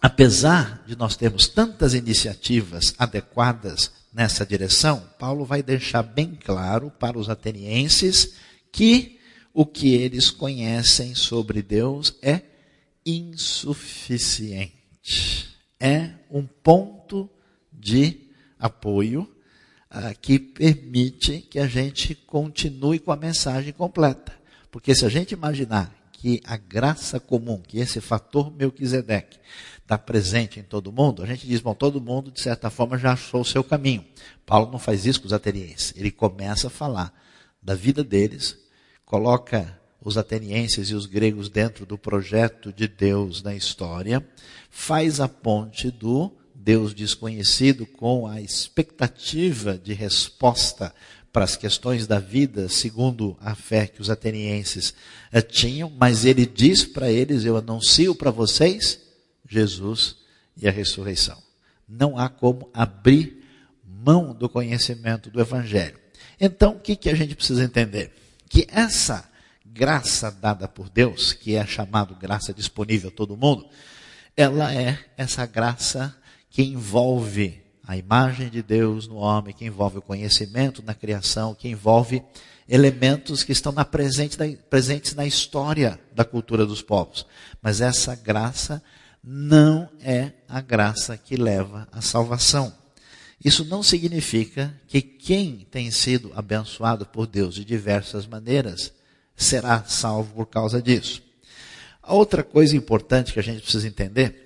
apesar 0.00 0.82
de 0.86 0.96
nós 0.96 1.16
termos 1.16 1.46
tantas 1.48 1.92
iniciativas 1.92 2.94
adequadas 2.98 3.92
nessa 4.12 4.46
direção, 4.46 5.06
Paulo 5.18 5.44
vai 5.44 5.62
deixar 5.62 6.02
bem 6.02 6.34
claro 6.34 6.90
para 6.90 7.18
os 7.18 7.28
atenienses 7.28 8.34
que 8.72 9.20
o 9.52 9.66
que 9.66 9.94
eles 9.94 10.30
conhecem 10.30 11.14
sobre 11.14 11.62
Deus 11.62 12.14
é 12.22 12.42
insuficiente. 13.04 14.74
É 15.78 16.10
um 16.30 16.46
ponto 16.46 17.30
de 17.70 18.30
apoio 18.58 19.35
ah, 19.90 20.14
que 20.14 20.38
permite 20.38 21.38
que 21.42 21.58
a 21.58 21.66
gente 21.66 22.14
continue 22.14 22.98
com 22.98 23.12
a 23.12 23.16
mensagem 23.16 23.72
completa. 23.72 24.32
Porque 24.70 24.94
se 24.94 25.04
a 25.04 25.08
gente 25.08 25.32
imaginar 25.32 25.94
que 26.12 26.40
a 26.44 26.56
graça 26.56 27.20
comum, 27.20 27.60
que 27.60 27.78
esse 27.78 28.00
fator 28.00 28.50
Melquisedeque, 28.50 29.38
está 29.82 29.96
presente 29.96 30.58
em 30.58 30.62
todo 30.64 30.92
mundo, 30.92 31.22
a 31.22 31.26
gente 31.26 31.46
diz, 31.46 31.60
bom, 31.60 31.72
todo 31.72 32.00
mundo, 32.00 32.32
de 32.32 32.40
certa 32.40 32.68
forma, 32.68 32.98
já 32.98 33.12
achou 33.12 33.42
o 33.42 33.44
seu 33.44 33.62
caminho. 33.62 34.04
Paulo 34.44 34.70
não 34.70 34.78
faz 34.78 35.06
isso 35.06 35.20
com 35.20 35.26
os 35.26 35.32
atenienses. 35.32 35.94
Ele 35.96 36.10
começa 36.10 36.66
a 36.66 36.70
falar 36.70 37.14
da 37.62 37.74
vida 37.74 38.02
deles, 38.02 38.58
coloca 39.04 39.80
os 40.00 40.18
atenienses 40.18 40.90
e 40.90 40.94
os 40.94 41.06
gregos 41.06 41.48
dentro 41.48 41.86
do 41.86 41.96
projeto 41.96 42.72
de 42.72 42.86
Deus 42.88 43.42
na 43.42 43.54
história, 43.54 44.26
faz 44.70 45.20
a 45.20 45.28
ponte 45.28 45.90
do 45.90 46.32
Deus 46.66 46.92
desconhecido 46.92 47.86
com 47.86 48.26
a 48.26 48.40
expectativa 48.40 49.78
de 49.78 49.92
resposta 49.92 50.92
para 51.32 51.44
as 51.44 51.54
questões 51.54 52.08
da 52.08 52.18
vida, 52.18 52.68
segundo 52.68 53.36
a 53.40 53.54
fé 53.54 53.86
que 53.86 54.02
os 54.02 54.10
atenienses 54.10 54.92
eh, 55.30 55.40
tinham, 55.40 55.88
mas 55.88 56.24
ele 56.24 56.44
diz 56.44 56.84
para 56.84 57.08
eles: 57.08 57.44
Eu 57.44 57.56
anuncio 57.56 58.16
para 58.16 58.32
vocês 58.32 58.98
Jesus 59.48 60.16
e 60.56 60.66
a 60.66 60.72
ressurreição. 60.72 61.40
Não 61.88 62.18
há 62.18 62.28
como 62.28 62.68
abrir 62.74 63.44
mão 63.84 64.34
do 64.34 64.48
conhecimento 64.48 65.30
do 65.30 65.40
Evangelho. 65.40 66.00
Então, 66.40 66.72
o 66.72 66.80
que, 66.80 66.96
que 66.96 67.08
a 67.08 67.14
gente 67.14 67.36
precisa 67.36 67.62
entender? 67.62 68.12
Que 68.48 68.66
essa 68.72 69.30
graça 69.64 70.32
dada 70.32 70.66
por 70.66 70.88
Deus, 70.88 71.32
que 71.32 71.54
é 71.54 71.64
chamado 71.64 72.16
graça 72.16 72.52
disponível 72.52 73.10
a 73.10 73.12
todo 73.12 73.36
mundo, 73.36 73.68
ela 74.36 74.74
é 74.74 74.98
essa 75.16 75.46
graça 75.46 76.12
que 76.50 76.62
envolve 76.62 77.62
a 77.86 77.96
imagem 77.96 78.48
de 78.48 78.62
Deus 78.62 79.06
no 79.06 79.16
homem, 79.16 79.54
que 79.54 79.64
envolve 79.64 79.98
o 79.98 80.02
conhecimento 80.02 80.82
na 80.82 80.94
criação, 80.94 81.54
que 81.54 81.68
envolve 81.68 82.22
elementos 82.68 83.44
que 83.44 83.52
estão 83.52 83.70
na 83.70 83.84
presente, 83.84 84.36
presentes 84.68 85.14
na 85.14 85.24
história 85.24 86.00
da 86.12 86.24
cultura 86.24 86.66
dos 86.66 86.82
povos. 86.82 87.24
Mas 87.62 87.80
essa 87.80 88.16
graça 88.16 88.82
não 89.22 89.88
é 90.00 90.32
a 90.48 90.60
graça 90.60 91.16
que 91.16 91.36
leva 91.36 91.86
à 91.92 92.00
salvação. 92.00 92.72
Isso 93.44 93.64
não 93.64 93.82
significa 93.82 94.74
que 94.88 95.00
quem 95.00 95.66
tem 95.70 95.90
sido 95.90 96.32
abençoado 96.34 97.06
por 97.06 97.26
Deus 97.26 97.54
de 97.54 97.64
diversas 97.64 98.26
maneiras 98.26 98.92
será 99.36 99.84
salvo 99.84 100.34
por 100.34 100.46
causa 100.46 100.80
disso. 100.80 101.22
A 102.02 102.14
outra 102.14 102.42
coisa 102.42 102.76
importante 102.76 103.32
que 103.32 103.38
a 103.38 103.42
gente 103.42 103.62
precisa 103.62 103.86
entender 103.86 104.45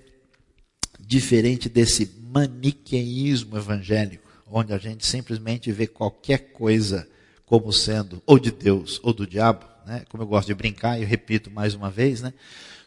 diferente 1.11 1.69
desse 1.69 2.09
maniqueísmo 2.33 3.57
evangélico, 3.57 4.31
onde 4.47 4.73
a 4.73 4.79
gente 4.79 5.05
simplesmente 5.05 5.73
vê 5.73 5.89
qualquer 5.89 6.53
coisa 6.53 7.09
como 7.45 7.73
sendo 7.73 8.23
ou 8.25 8.39
de 8.39 8.53
Deus 8.53 9.01
ou 9.03 9.13
do 9.13 9.27
diabo, 9.27 9.67
né? 9.85 10.05
como 10.09 10.23
eu 10.23 10.27
gosto 10.29 10.47
de 10.47 10.55
brincar, 10.55 11.01
e 11.01 11.05
repito 11.05 11.51
mais 11.51 11.75
uma 11.75 11.91
vez, 11.91 12.21
né? 12.23 12.33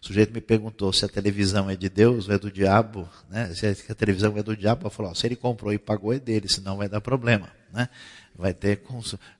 O 0.03 0.05
sujeito 0.05 0.33
me 0.33 0.41
perguntou 0.41 0.91
se 0.91 1.05
a 1.05 1.07
televisão 1.07 1.69
é 1.69 1.77
de 1.77 1.87
Deus 1.87 2.27
ou 2.27 2.35
é 2.35 2.37
do 2.37 2.51
diabo, 2.51 3.07
né? 3.29 3.53
se 3.53 3.65
a 3.89 3.95
televisão 3.95 4.37
é 4.37 4.43
do 4.43 4.55
diabo, 4.55 4.85
eu 4.85 4.89
falou, 4.91 5.15
se 5.15 5.25
ele 5.25 5.37
comprou 5.37 5.71
e 5.71 5.77
pagou 5.77 6.11
é 6.11 6.19
dele, 6.19 6.49
senão 6.49 6.75
vai 6.75 6.89
dar 6.89 6.99
problema. 6.99 7.47
Né? 7.71 7.87
vai 8.35 8.53
ter 8.53 8.81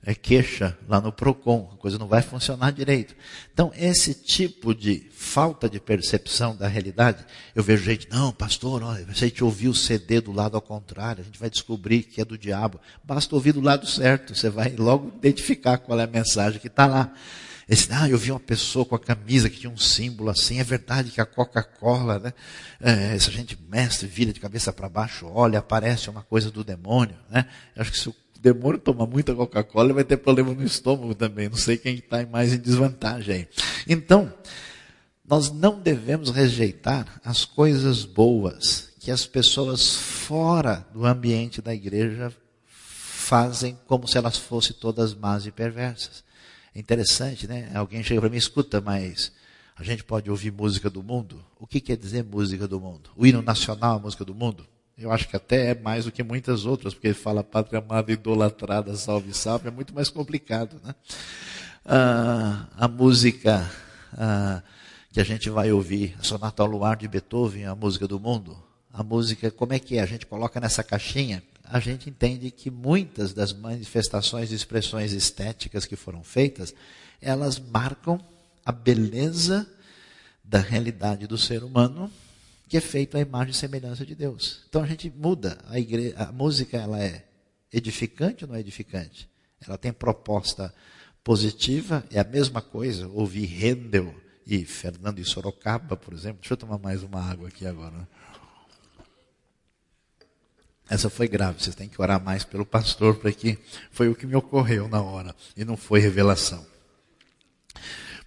é, 0.04 0.14
queixa 0.14 0.76
lá 0.88 1.00
no 1.00 1.12
PROCON, 1.12 1.70
a 1.74 1.76
coisa 1.76 1.98
não 1.98 2.06
vai 2.06 2.22
funcionar 2.22 2.70
direito. 2.70 3.14
Então, 3.52 3.72
esse 3.76 4.14
tipo 4.14 4.74
de 4.74 5.08
falta 5.12 5.68
de 5.68 5.80
percepção 5.80 6.54
da 6.56 6.68
realidade, 6.68 7.24
eu 7.54 7.62
vejo 7.62 7.84
gente, 7.84 8.08
não, 8.08 8.32
pastor, 8.32 8.82
olha, 8.82 9.04
se 9.12 9.24
a 9.24 9.28
gente 9.28 9.42
ouvir 9.42 9.68
o 9.68 9.74
CD 9.74 10.20
do 10.20 10.32
lado 10.32 10.54
ao 10.54 10.62
contrário, 10.62 11.22
a 11.22 11.24
gente 11.24 11.38
vai 11.38 11.50
descobrir 11.50 12.04
que 12.04 12.20
é 12.20 12.24
do 12.24 12.38
diabo. 12.38 12.80
Basta 13.02 13.34
ouvir 13.34 13.52
do 13.52 13.60
lado 13.60 13.86
certo, 13.86 14.34
você 14.34 14.48
vai 14.48 14.74
logo 14.76 15.12
identificar 15.16 15.78
qual 15.78 15.98
é 15.98 16.04
a 16.04 16.08
mensagem 16.08 16.60
que 16.60 16.68
está 16.68 16.86
lá. 16.86 17.12
Esse, 17.68 17.88
ah, 17.92 18.08
eu 18.08 18.18
vi 18.18 18.30
uma 18.30 18.40
pessoa 18.40 18.84
com 18.84 18.94
a 18.94 18.98
camisa 18.98 19.48
que 19.48 19.60
tinha 19.60 19.72
um 19.72 19.76
símbolo 19.76 20.30
assim. 20.30 20.60
É 20.60 20.64
verdade 20.64 21.10
que 21.10 21.20
a 21.20 21.26
Coca-Cola, 21.26 22.18
né? 22.18 22.32
É, 22.80 23.18
gente 23.18 23.58
mestre, 23.68 24.06
vira 24.06 24.32
de 24.32 24.40
cabeça 24.40 24.72
para 24.72 24.88
baixo, 24.88 25.26
olha, 25.26 25.58
aparece 25.58 26.10
uma 26.10 26.22
coisa 26.22 26.50
do 26.50 26.62
demônio, 26.62 27.16
né? 27.30 27.46
Eu 27.74 27.82
acho 27.82 27.92
que 27.92 27.98
se 27.98 28.08
o 28.08 28.14
demônio 28.40 28.78
toma 28.78 29.06
muita 29.06 29.34
Coca-Cola, 29.34 29.86
ele 29.86 29.94
vai 29.94 30.04
ter 30.04 30.18
problema 30.18 30.52
no 30.52 30.64
estômago 30.64 31.14
também. 31.14 31.48
Não 31.48 31.56
sei 31.56 31.78
quem 31.78 31.96
está 31.96 32.24
mais 32.26 32.52
em 32.52 32.58
desvantagem 32.58 33.34
aí. 33.34 33.48
Então, 33.88 34.32
nós 35.26 35.50
não 35.50 35.80
devemos 35.80 36.30
rejeitar 36.30 37.20
as 37.24 37.44
coisas 37.44 38.04
boas 38.04 38.90
que 39.00 39.10
as 39.10 39.26
pessoas 39.26 39.96
fora 39.96 40.86
do 40.92 41.04
ambiente 41.04 41.60
da 41.62 41.74
igreja 41.74 42.32
fazem 42.66 43.78
como 43.86 44.06
se 44.06 44.18
elas 44.18 44.36
fossem 44.36 44.76
todas 44.78 45.14
más 45.14 45.46
e 45.46 45.50
perversas. 45.50 46.22
É 46.74 46.80
interessante, 46.80 47.46
né? 47.46 47.70
Alguém 47.74 48.02
chega 48.02 48.20
para 48.20 48.28
mim, 48.28 48.36
escuta, 48.36 48.80
mas 48.80 49.30
a 49.76 49.84
gente 49.84 50.02
pode 50.02 50.30
ouvir 50.30 50.50
música 50.50 50.90
do 50.90 51.02
mundo? 51.02 51.44
O 51.58 51.66
que 51.66 51.80
quer 51.80 51.96
dizer 51.96 52.24
música 52.24 52.66
do 52.66 52.80
mundo? 52.80 53.10
O 53.16 53.24
hino 53.24 53.42
nacional, 53.42 53.96
a 53.96 54.00
música 54.00 54.24
do 54.24 54.34
mundo? 54.34 54.66
Eu 54.96 55.12
acho 55.12 55.28
que 55.28 55.36
até 55.36 55.70
é 55.70 55.74
mais 55.74 56.04
do 56.04 56.12
que 56.12 56.22
muitas 56.22 56.64
outras, 56.66 56.94
porque 56.94 57.08
ele 57.08 57.14
fala 57.14 57.42
pátria 57.42 57.80
amada, 57.80 58.12
idolatrada, 58.12 58.94
salve, 58.96 59.34
salve, 59.34 59.68
é 59.68 59.70
muito 59.70 59.94
mais 59.94 60.08
complicado. 60.08 60.80
Né? 60.82 60.94
Ah, 61.84 62.66
a 62.76 62.88
música 62.88 63.70
ah, 64.12 64.62
que 65.12 65.20
a 65.20 65.24
gente 65.24 65.50
vai 65.50 65.70
ouvir, 65.70 66.16
a 66.18 66.22
Sonata 66.22 66.62
ao 66.62 66.68
Luar 66.68 66.96
de 66.96 67.06
Beethoven, 67.06 67.66
a 67.66 67.74
música 67.74 68.06
do 68.06 68.18
mundo, 68.18 68.56
a 68.92 69.02
música, 69.02 69.50
como 69.50 69.72
é 69.72 69.78
que 69.78 69.96
é? 69.96 70.00
A 70.00 70.06
gente 70.06 70.26
coloca 70.26 70.60
nessa 70.60 70.82
caixinha, 70.82 71.42
a 71.64 71.80
gente 71.80 72.10
entende 72.10 72.50
que 72.50 72.70
muitas 72.70 73.32
das 73.32 73.52
manifestações 73.52 74.52
e 74.52 74.54
expressões 74.54 75.12
estéticas 75.12 75.86
que 75.86 75.96
foram 75.96 76.22
feitas, 76.22 76.74
elas 77.20 77.58
marcam 77.58 78.20
a 78.64 78.70
beleza 78.70 79.66
da 80.42 80.58
realidade 80.58 81.26
do 81.26 81.38
ser 81.38 81.64
humano 81.64 82.10
que 82.68 82.76
é 82.76 82.80
feito 82.80 83.16
à 83.16 83.20
imagem 83.20 83.50
e 83.50 83.54
semelhança 83.54 84.04
de 84.04 84.14
Deus. 84.14 84.64
Então 84.68 84.82
a 84.82 84.86
gente 84.86 85.10
muda. 85.10 85.58
A, 85.68 85.78
igreja, 85.78 86.14
a 86.18 86.32
música 86.32 86.76
ela 86.76 87.00
é 87.00 87.24
edificante 87.72 88.44
ou 88.44 88.48
não 88.48 88.56
é 88.56 88.60
edificante? 88.60 89.28
Ela 89.66 89.78
tem 89.78 89.92
proposta 89.92 90.74
positiva, 91.22 92.04
é 92.10 92.20
a 92.20 92.24
mesma 92.24 92.60
coisa. 92.60 93.08
Ouvir 93.08 93.46
Handel 93.46 94.14
e 94.46 94.64
Fernando 94.64 95.16
de 95.16 95.24
Sorocaba, 95.24 95.96
por 95.96 96.12
exemplo. 96.12 96.40
Deixa 96.40 96.54
eu 96.54 96.58
tomar 96.58 96.78
mais 96.78 97.02
uma 97.02 97.20
água 97.20 97.48
aqui 97.48 97.66
agora. 97.66 98.08
Essa 100.94 101.10
foi 101.10 101.26
grave, 101.26 101.60
vocês 101.60 101.74
têm 101.74 101.88
que 101.88 102.00
orar 102.00 102.22
mais 102.22 102.44
pelo 102.44 102.64
pastor, 102.64 103.16
porque 103.16 103.58
foi 103.90 104.08
o 104.08 104.14
que 104.14 104.28
me 104.28 104.36
ocorreu 104.36 104.86
na 104.86 105.02
hora, 105.02 105.34
e 105.56 105.64
não 105.64 105.76
foi 105.76 105.98
revelação. 105.98 106.64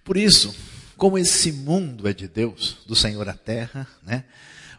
Por 0.04 0.18
isso, 0.18 0.54
como 0.94 1.16
esse 1.16 1.50
mundo 1.50 2.06
é 2.06 2.12
de 2.12 2.28
Deus, 2.28 2.76
do 2.86 2.94
Senhor 2.94 3.26
a 3.26 3.32
terra, 3.32 3.88
né? 4.02 4.24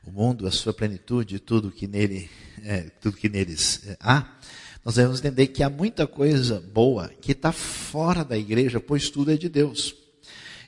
o 0.06 0.12
mundo, 0.12 0.46
a 0.46 0.52
sua 0.52 0.72
plenitude, 0.72 1.40
tudo 1.40 1.72
que 1.72 1.88
nele, 1.88 2.30
é, 2.64 2.92
tudo 3.02 3.18
que 3.18 3.28
neles 3.28 3.82
é, 3.88 3.98
há, 4.00 4.38
nós 4.86 4.94
devemos 4.94 5.18
entender 5.18 5.48
que 5.48 5.64
há 5.64 5.70
muita 5.70 6.06
coisa 6.06 6.62
boa 6.72 7.10
que 7.20 7.32
está 7.32 7.52
fora 7.52 8.24
da 8.24 8.38
igreja, 8.38 8.80
pois 8.80 9.10
tudo 9.10 9.32
é 9.32 9.36
de 9.36 9.50
Deus. 9.50 9.96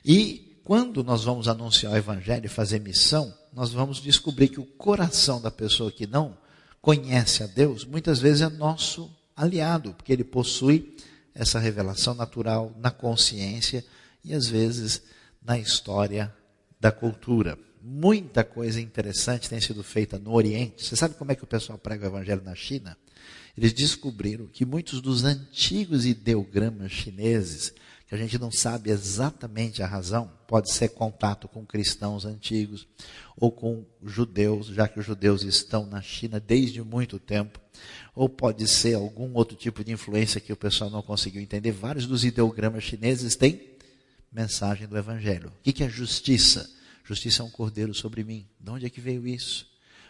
E 0.04 0.58
quando 0.64 1.04
nós 1.04 1.22
vamos 1.22 1.46
anunciar 1.46 1.92
o 1.92 1.96
Evangelho 1.96 2.46
e 2.46 2.48
fazer 2.48 2.80
missão, 2.80 3.32
nós 3.52 3.72
vamos 3.72 4.02
descobrir 4.02 4.48
que 4.48 4.58
o 4.58 4.66
coração 4.66 5.40
da 5.40 5.52
pessoa 5.52 5.92
que 5.92 6.04
não 6.04 6.41
conhece 6.82 7.44
a 7.44 7.46
Deus, 7.46 7.84
muitas 7.84 8.18
vezes 8.18 8.42
é 8.42 8.48
nosso 8.48 9.08
aliado, 9.36 9.94
porque 9.94 10.12
ele 10.12 10.24
possui 10.24 10.96
essa 11.32 11.60
revelação 11.60 12.12
natural 12.12 12.74
na 12.76 12.90
consciência 12.90 13.84
e 14.24 14.34
às 14.34 14.48
vezes 14.48 15.02
na 15.40 15.58
história 15.58 16.34
da 16.80 16.90
cultura. 16.90 17.56
Muita 17.80 18.44
coisa 18.44 18.80
interessante 18.80 19.48
tem 19.48 19.60
sido 19.60 19.82
feita 19.82 20.18
no 20.18 20.32
Oriente. 20.32 20.84
Você 20.84 20.96
sabe 20.96 21.14
como 21.14 21.30
é 21.32 21.34
que 21.36 21.44
o 21.44 21.46
pessoal 21.46 21.78
prega 21.78 22.04
o 22.04 22.08
evangelho 22.08 22.42
na 22.44 22.54
China? 22.54 22.96
Eles 23.56 23.72
descobriram 23.72 24.46
que 24.46 24.64
muitos 24.64 25.00
dos 25.00 25.24
antigos 25.24 26.04
ideogramas 26.04 26.90
chineses, 26.90 27.72
que 28.12 28.16
a 28.16 28.18
gente 28.18 28.38
não 28.38 28.50
sabe 28.50 28.90
exatamente 28.90 29.82
a 29.82 29.86
razão, 29.86 30.30
pode 30.46 30.70
ser 30.70 30.90
contato 30.90 31.48
com 31.48 31.64
cristãos 31.64 32.26
antigos 32.26 32.86
ou 33.34 33.50
com 33.50 33.86
judeus, 34.04 34.66
já 34.66 34.86
que 34.86 35.00
os 35.00 35.06
judeus 35.06 35.42
estão 35.42 35.86
na 35.86 36.02
China 36.02 36.38
desde 36.38 36.82
muito 36.82 37.18
tempo, 37.18 37.58
ou 38.14 38.28
pode 38.28 38.68
ser 38.68 38.96
algum 38.96 39.32
outro 39.32 39.56
tipo 39.56 39.82
de 39.82 39.92
influência 39.92 40.42
que 40.42 40.52
o 40.52 40.56
pessoal 40.56 40.90
não 40.90 41.00
conseguiu 41.00 41.40
entender. 41.40 41.72
Vários 41.72 42.06
dos 42.06 42.22
ideogramas 42.22 42.84
chineses 42.84 43.34
têm 43.34 43.78
mensagem 44.30 44.86
do 44.86 44.98
Evangelho. 44.98 45.48
O 45.48 45.72
que 45.72 45.82
é 45.82 45.88
justiça? 45.88 46.70
Justiça 47.04 47.40
é 47.42 47.46
um 47.46 47.50
cordeiro 47.50 47.94
sobre 47.94 48.22
mim. 48.22 48.46
De 48.60 48.70
onde 48.70 48.84
é 48.84 48.90
que 48.90 49.00
veio 49.00 49.26
isso? 49.26 49.66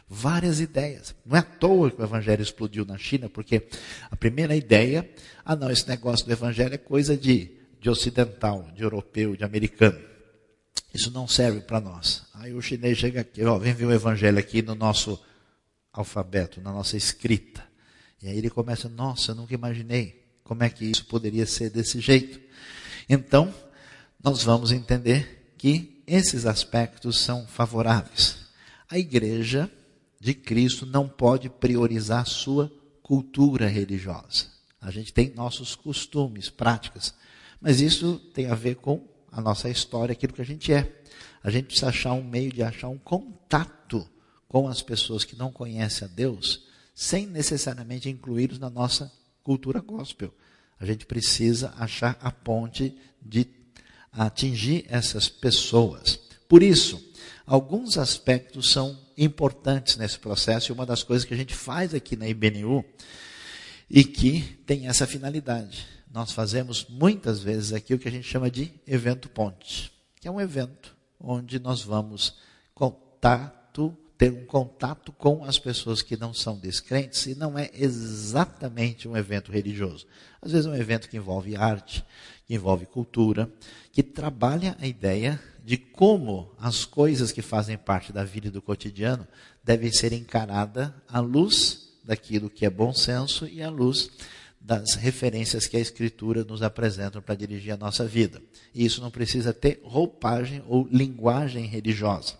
Várias 0.08 0.58
ideias. 0.58 1.14
Não 1.24 1.36
é 1.36 1.38
à 1.38 1.44
toa 1.44 1.88
que 1.88 2.00
o 2.00 2.04
Evangelho 2.04 2.42
explodiu 2.42 2.84
na 2.84 2.98
China, 2.98 3.28
porque 3.28 3.68
a 4.10 4.16
primeira 4.16 4.56
ideia, 4.56 5.08
ah 5.44 5.54
não, 5.54 5.70
esse 5.70 5.86
negócio 5.86 6.26
do 6.26 6.32
Evangelho 6.32 6.74
é 6.74 6.78
coisa 6.78 7.16
de 7.16 7.61
de 7.82 7.90
ocidental, 7.90 8.70
de 8.76 8.84
europeu, 8.84 9.34
de 9.34 9.42
americano. 9.42 10.00
Isso 10.94 11.10
não 11.10 11.26
serve 11.26 11.62
para 11.62 11.80
nós. 11.80 12.22
Aí 12.32 12.54
o 12.54 12.62
chinês 12.62 12.96
chega 12.96 13.22
aqui, 13.22 13.44
ó, 13.44 13.58
vem 13.58 13.74
ver 13.74 13.86
o 13.86 13.92
evangelho 13.92 14.38
aqui 14.38 14.62
no 14.62 14.76
nosso 14.76 15.20
alfabeto, 15.92 16.60
na 16.60 16.72
nossa 16.72 16.96
escrita. 16.96 17.66
E 18.22 18.28
aí 18.28 18.38
ele 18.38 18.48
começa, 18.48 18.88
nossa, 18.88 19.32
eu 19.32 19.34
nunca 19.34 19.52
imaginei 19.52 20.24
como 20.44 20.62
é 20.62 20.70
que 20.70 20.84
isso 20.84 21.06
poderia 21.06 21.44
ser 21.44 21.70
desse 21.70 22.00
jeito. 22.00 22.40
Então, 23.08 23.52
nós 24.22 24.44
vamos 24.44 24.70
entender 24.70 25.52
que 25.58 26.00
esses 26.06 26.46
aspectos 26.46 27.18
são 27.18 27.48
favoráveis. 27.48 28.38
A 28.88 28.96
igreja 28.96 29.68
de 30.20 30.34
Cristo 30.34 30.86
não 30.86 31.08
pode 31.08 31.50
priorizar 31.50 32.28
sua 32.28 32.72
cultura 33.02 33.66
religiosa. 33.66 34.46
A 34.80 34.90
gente 34.92 35.12
tem 35.12 35.34
nossos 35.34 35.74
costumes, 35.74 36.48
práticas, 36.48 37.12
mas 37.62 37.80
isso 37.80 38.18
tem 38.34 38.46
a 38.46 38.54
ver 38.56 38.74
com 38.74 39.08
a 39.30 39.40
nossa 39.40 39.70
história, 39.70 40.12
aquilo 40.12 40.32
que 40.32 40.42
a 40.42 40.44
gente 40.44 40.72
é. 40.72 41.00
A 41.42 41.48
gente 41.48 41.66
precisa 41.66 41.88
achar 41.88 42.12
um 42.12 42.22
meio 42.22 42.52
de 42.52 42.62
achar 42.62 42.88
um 42.88 42.98
contato 42.98 44.06
com 44.48 44.68
as 44.68 44.82
pessoas 44.82 45.24
que 45.24 45.36
não 45.36 45.52
conhecem 45.52 46.06
a 46.06 46.10
Deus, 46.10 46.66
sem 46.94 47.24
necessariamente 47.24 48.10
incluí-los 48.10 48.58
na 48.58 48.68
nossa 48.68 49.10
cultura 49.42 49.80
gospel. 49.80 50.34
A 50.78 50.84
gente 50.84 51.06
precisa 51.06 51.72
achar 51.78 52.18
a 52.20 52.32
ponte 52.32 52.94
de 53.20 53.46
atingir 54.12 54.84
essas 54.88 55.28
pessoas. 55.28 56.18
Por 56.48 56.62
isso, 56.62 57.02
alguns 57.46 57.96
aspectos 57.96 58.70
são 58.70 58.98
importantes 59.16 59.96
nesse 59.96 60.18
processo 60.18 60.70
e 60.70 60.74
uma 60.74 60.84
das 60.84 61.04
coisas 61.04 61.24
que 61.24 61.32
a 61.32 61.36
gente 61.36 61.54
faz 61.54 61.94
aqui 61.94 62.16
na 62.16 62.28
IBNU 62.28 62.84
e 63.88 64.02
que 64.04 64.42
tem 64.66 64.88
essa 64.88 65.06
finalidade. 65.06 65.86
Nós 66.12 66.30
fazemos 66.32 66.86
muitas 66.88 67.40
vezes 67.40 67.72
aqui 67.72 67.94
o 67.94 67.98
que 67.98 68.06
a 68.06 68.10
gente 68.10 68.28
chama 68.28 68.50
de 68.50 68.72
evento 68.86 69.30
ponte, 69.30 69.90
que 70.20 70.28
é 70.28 70.30
um 70.30 70.40
evento 70.40 70.94
onde 71.18 71.58
nós 71.58 71.82
vamos 71.82 72.36
contato 72.74 73.96
ter 74.18 74.30
um 74.30 74.44
contato 74.44 75.10
com 75.10 75.42
as 75.44 75.58
pessoas 75.58 76.00
que 76.00 76.16
não 76.16 76.32
são 76.32 76.56
descrentes 76.56 77.26
e 77.26 77.34
não 77.34 77.58
é 77.58 77.70
exatamente 77.74 79.08
um 79.08 79.16
evento 79.16 79.50
religioso. 79.50 80.06
Às 80.40 80.52
vezes 80.52 80.66
é 80.66 80.70
um 80.70 80.76
evento 80.76 81.08
que 81.08 81.16
envolve 81.16 81.56
arte, 81.56 82.04
que 82.46 82.54
envolve 82.54 82.86
cultura, 82.86 83.50
que 83.90 84.02
trabalha 84.02 84.76
a 84.80 84.86
ideia 84.86 85.42
de 85.64 85.76
como 85.76 86.54
as 86.58 86.84
coisas 86.84 87.32
que 87.32 87.42
fazem 87.42 87.76
parte 87.76 88.12
da 88.12 88.22
vida 88.22 88.48
e 88.48 88.50
do 88.50 88.62
cotidiano 88.62 89.26
devem 89.64 89.90
ser 89.90 90.12
encaradas 90.12 90.92
à 91.08 91.18
luz 91.18 91.88
daquilo 92.04 92.50
que 92.50 92.66
é 92.66 92.70
bom 92.70 92.92
senso 92.92 93.46
e 93.46 93.62
à 93.62 93.70
luz 93.70 94.10
das 94.64 94.94
referências 94.94 95.66
que 95.66 95.76
a 95.76 95.80
Escritura 95.80 96.44
nos 96.44 96.62
apresenta 96.62 97.20
para 97.20 97.34
dirigir 97.34 97.72
a 97.72 97.76
nossa 97.76 98.06
vida. 98.06 98.40
E 98.72 98.84
isso 98.84 99.00
não 99.00 99.10
precisa 99.10 99.52
ter 99.52 99.80
roupagem 99.82 100.62
ou 100.68 100.88
linguagem 100.90 101.66
religiosa. 101.66 102.34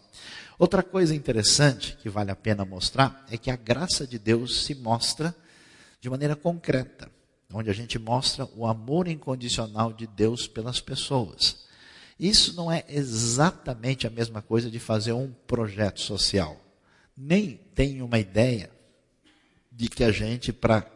Outra 0.58 0.82
coisa 0.82 1.14
interessante 1.14 1.96
que 2.00 2.08
vale 2.08 2.30
a 2.30 2.37
pena 2.37 2.64
mostrar 2.64 3.26
é 3.30 3.37
que 3.37 3.50
a 3.50 3.56
graça 3.56 4.06
de 4.06 4.18
Deus 4.18 4.64
se 4.64 4.74
mostra 4.74 5.35
de 6.00 6.08
maneira 6.08 6.37
concreta, 6.37 7.11
onde 7.52 7.68
a 7.68 7.72
gente 7.72 7.98
mostra 7.98 8.48
o 8.56 8.66
amor 8.66 9.08
incondicional 9.08 9.92
de 9.92 10.06
Deus 10.06 10.46
pelas 10.46 10.80
pessoas. 10.80 11.64
Isso 12.18 12.54
não 12.54 12.70
é 12.70 12.85
exatamente 12.88 14.06
a 14.06 14.11
mesma 14.11 14.40
coisa 14.40 14.70
de 14.70 14.78
fazer 14.78 15.12
um 15.12 15.32
projeto 15.46 16.00
social. 16.00 16.61
Nem 17.16 17.58
tem 17.74 18.00
uma 18.00 18.18
ideia 18.18 18.70
de 19.70 19.88
que 19.88 20.04
a 20.04 20.12
gente, 20.12 20.52
para 20.52 20.91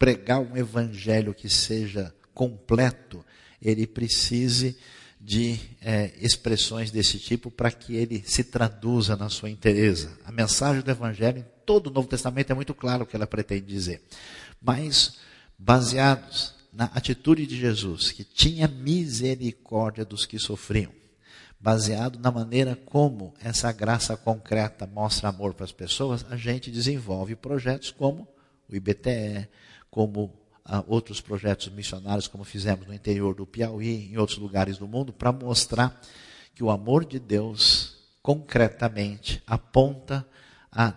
pregar 0.00 0.40
um 0.40 0.56
evangelho 0.56 1.34
que 1.34 1.50
seja 1.50 2.14
completo, 2.32 3.22
ele 3.60 3.86
precise 3.86 4.78
de 5.20 5.60
é, 5.82 6.14
expressões 6.18 6.90
desse 6.90 7.18
tipo 7.18 7.50
para 7.50 7.70
que 7.70 7.94
ele 7.94 8.22
se 8.24 8.42
traduza 8.42 9.14
na 9.14 9.28
sua 9.28 9.50
inteireza. 9.50 10.18
A 10.24 10.32
mensagem 10.32 10.80
do 10.80 10.90
Evangelho 10.90 11.40
em 11.40 11.44
todo 11.66 11.88
o 11.88 11.90
Novo 11.90 12.08
Testamento 12.08 12.50
é 12.50 12.54
muito 12.54 12.72
claro 12.72 13.02
o 13.02 13.06
que 13.06 13.14
ela 13.14 13.26
pretende 13.26 13.66
dizer. 13.66 14.02
Mas, 14.62 15.18
baseados 15.58 16.54
na 16.72 16.86
atitude 16.86 17.46
de 17.46 17.58
Jesus, 17.58 18.10
que 18.10 18.24
tinha 18.24 18.66
misericórdia 18.66 20.06
dos 20.06 20.24
que 20.24 20.38
sofriam, 20.38 20.92
baseado 21.60 22.18
na 22.18 22.30
maneira 22.30 22.74
como 22.74 23.34
essa 23.38 23.70
graça 23.70 24.16
concreta 24.16 24.86
mostra 24.86 25.28
amor 25.28 25.52
para 25.52 25.64
as 25.64 25.72
pessoas, 25.72 26.24
a 26.30 26.36
gente 26.36 26.70
desenvolve 26.70 27.36
projetos 27.36 27.90
como 27.90 28.26
o 28.66 28.74
IBTE, 28.74 29.46
como 29.90 30.32
a 30.64 30.84
outros 30.86 31.20
projetos 31.20 31.68
missionários, 31.68 32.28
como 32.28 32.44
fizemos 32.44 32.86
no 32.86 32.94
interior 32.94 33.34
do 33.34 33.46
Piauí, 33.46 34.12
em 34.12 34.18
outros 34.18 34.38
lugares 34.38 34.78
do 34.78 34.86
mundo, 34.86 35.12
para 35.12 35.32
mostrar 35.32 36.00
que 36.54 36.62
o 36.62 36.70
amor 36.70 37.04
de 37.04 37.18
Deus, 37.18 37.96
concretamente, 38.22 39.42
aponta 39.46 40.26
a 40.70 40.94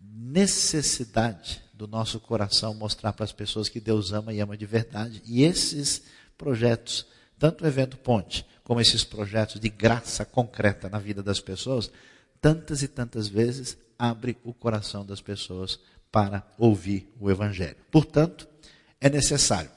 necessidade 0.00 1.62
do 1.74 1.88
nosso 1.88 2.20
coração 2.20 2.74
mostrar 2.74 3.12
para 3.12 3.24
as 3.24 3.32
pessoas 3.32 3.68
que 3.68 3.80
Deus 3.80 4.12
ama 4.12 4.32
e 4.32 4.40
ama 4.40 4.56
de 4.56 4.66
verdade. 4.66 5.22
E 5.26 5.42
esses 5.42 6.02
projetos, 6.36 7.06
tanto 7.38 7.64
o 7.64 7.66
evento 7.66 7.96
Ponte, 7.96 8.46
como 8.62 8.80
esses 8.80 9.02
projetos 9.02 9.58
de 9.60 9.68
graça 9.68 10.24
concreta 10.24 10.88
na 10.88 10.98
vida 10.98 11.22
das 11.22 11.40
pessoas, 11.40 11.90
tantas 12.40 12.82
e 12.82 12.88
tantas 12.88 13.26
vezes 13.26 13.76
abre 13.98 14.36
o 14.44 14.54
coração 14.54 15.04
das 15.04 15.20
pessoas 15.20 15.80
para 16.10 16.44
ouvir 16.58 17.12
o 17.18 17.30
Evangelho. 17.30 17.76
Portanto, 17.90 18.48
é 19.00 19.08
necessário 19.08 19.70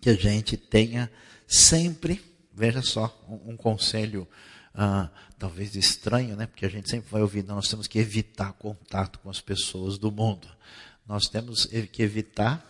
que 0.00 0.10
a 0.10 0.14
gente 0.14 0.56
tenha 0.56 1.10
sempre, 1.46 2.20
veja 2.52 2.82
só, 2.82 3.24
um, 3.28 3.52
um 3.52 3.56
conselho 3.56 4.28
ah, 4.74 5.10
talvez 5.38 5.74
estranho, 5.74 6.36
né? 6.36 6.46
Porque 6.46 6.66
a 6.66 6.68
gente 6.68 6.88
sempre 6.88 7.10
vai 7.10 7.22
ouvir, 7.22 7.44
nós 7.44 7.68
temos 7.68 7.86
que 7.86 7.98
evitar 7.98 8.52
contato 8.52 9.18
com 9.20 9.30
as 9.30 9.40
pessoas 9.40 9.98
do 9.98 10.10
mundo. 10.10 10.48
Nós 11.06 11.26
temos 11.26 11.66
que 11.66 12.02
evitar 12.02 12.64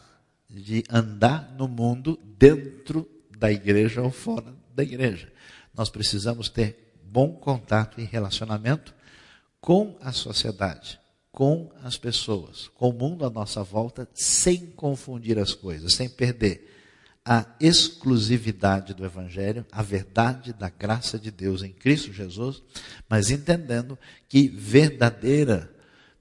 de 0.48 0.84
andar 0.88 1.52
no 1.58 1.66
mundo 1.66 2.18
dentro 2.38 3.08
da 3.36 3.50
igreja 3.50 4.00
ou 4.00 4.10
fora 4.10 4.54
da 4.74 4.82
igreja. 4.82 5.30
Nós 5.74 5.90
precisamos 5.90 6.48
ter 6.48 6.94
bom 7.04 7.32
contato 7.32 8.00
e 8.00 8.04
relacionamento 8.04 8.94
com 9.60 9.98
a 10.00 10.12
sociedade 10.12 11.00
com 11.38 11.70
as 11.84 11.96
pessoas, 11.96 12.66
com 12.74 12.88
o 12.88 12.92
mundo 12.92 13.24
à 13.24 13.30
nossa 13.30 13.62
volta, 13.62 14.08
sem 14.12 14.66
confundir 14.72 15.38
as 15.38 15.54
coisas, 15.54 15.94
sem 15.94 16.08
perder 16.08 16.68
a 17.24 17.46
exclusividade 17.60 18.92
do 18.92 19.04
Evangelho, 19.04 19.64
a 19.70 19.80
verdade 19.80 20.52
da 20.52 20.68
graça 20.68 21.16
de 21.16 21.30
Deus 21.30 21.62
em 21.62 21.72
Cristo 21.72 22.12
Jesus, 22.12 22.60
mas 23.08 23.30
entendendo 23.30 23.96
que 24.28 24.48
verdadeira 24.48 25.72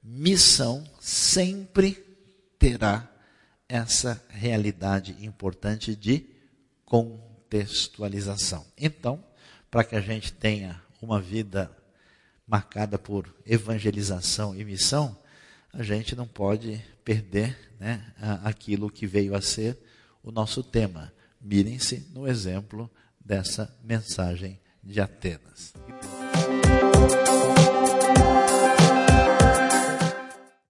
missão 0.03 0.83
sempre 0.99 1.97
terá 2.59 3.11
essa 3.67 4.23
realidade 4.29 5.17
importante 5.25 5.95
de 5.95 6.27
contextualização. 6.85 8.67
Então, 8.77 9.23
para 9.71 9.83
que 9.83 9.95
a 9.95 10.01
gente 10.01 10.31
tenha 10.31 10.79
uma 11.01 11.19
vida 11.19 11.75
marcada 12.47 12.97
por 12.97 13.33
evangelização 13.45 14.55
e 14.55 14.63
missão, 14.63 15.17
a 15.73 15.83
gente 15.83 16.15
não 16.15 16.25
pode 16.25 16.81
perder 17.03 17.75
né, 17.79 18.13
aquilo 18.43 18.89
que 18.89 19.05
veio 19.05 19.35
a 19.35 19.41
ser 19.41 19.77
o 20.23 20.31
nosso 20.31 20.63
tema. 20.63 21.11
Mirem-se 21.41 22.07
no 22.13 22.27
exemplo 22.27 22.89
dessa 23.23 23.77
mensagem 23.83 24.59
de 24.83 24.99
Atenas. 25.01 25.73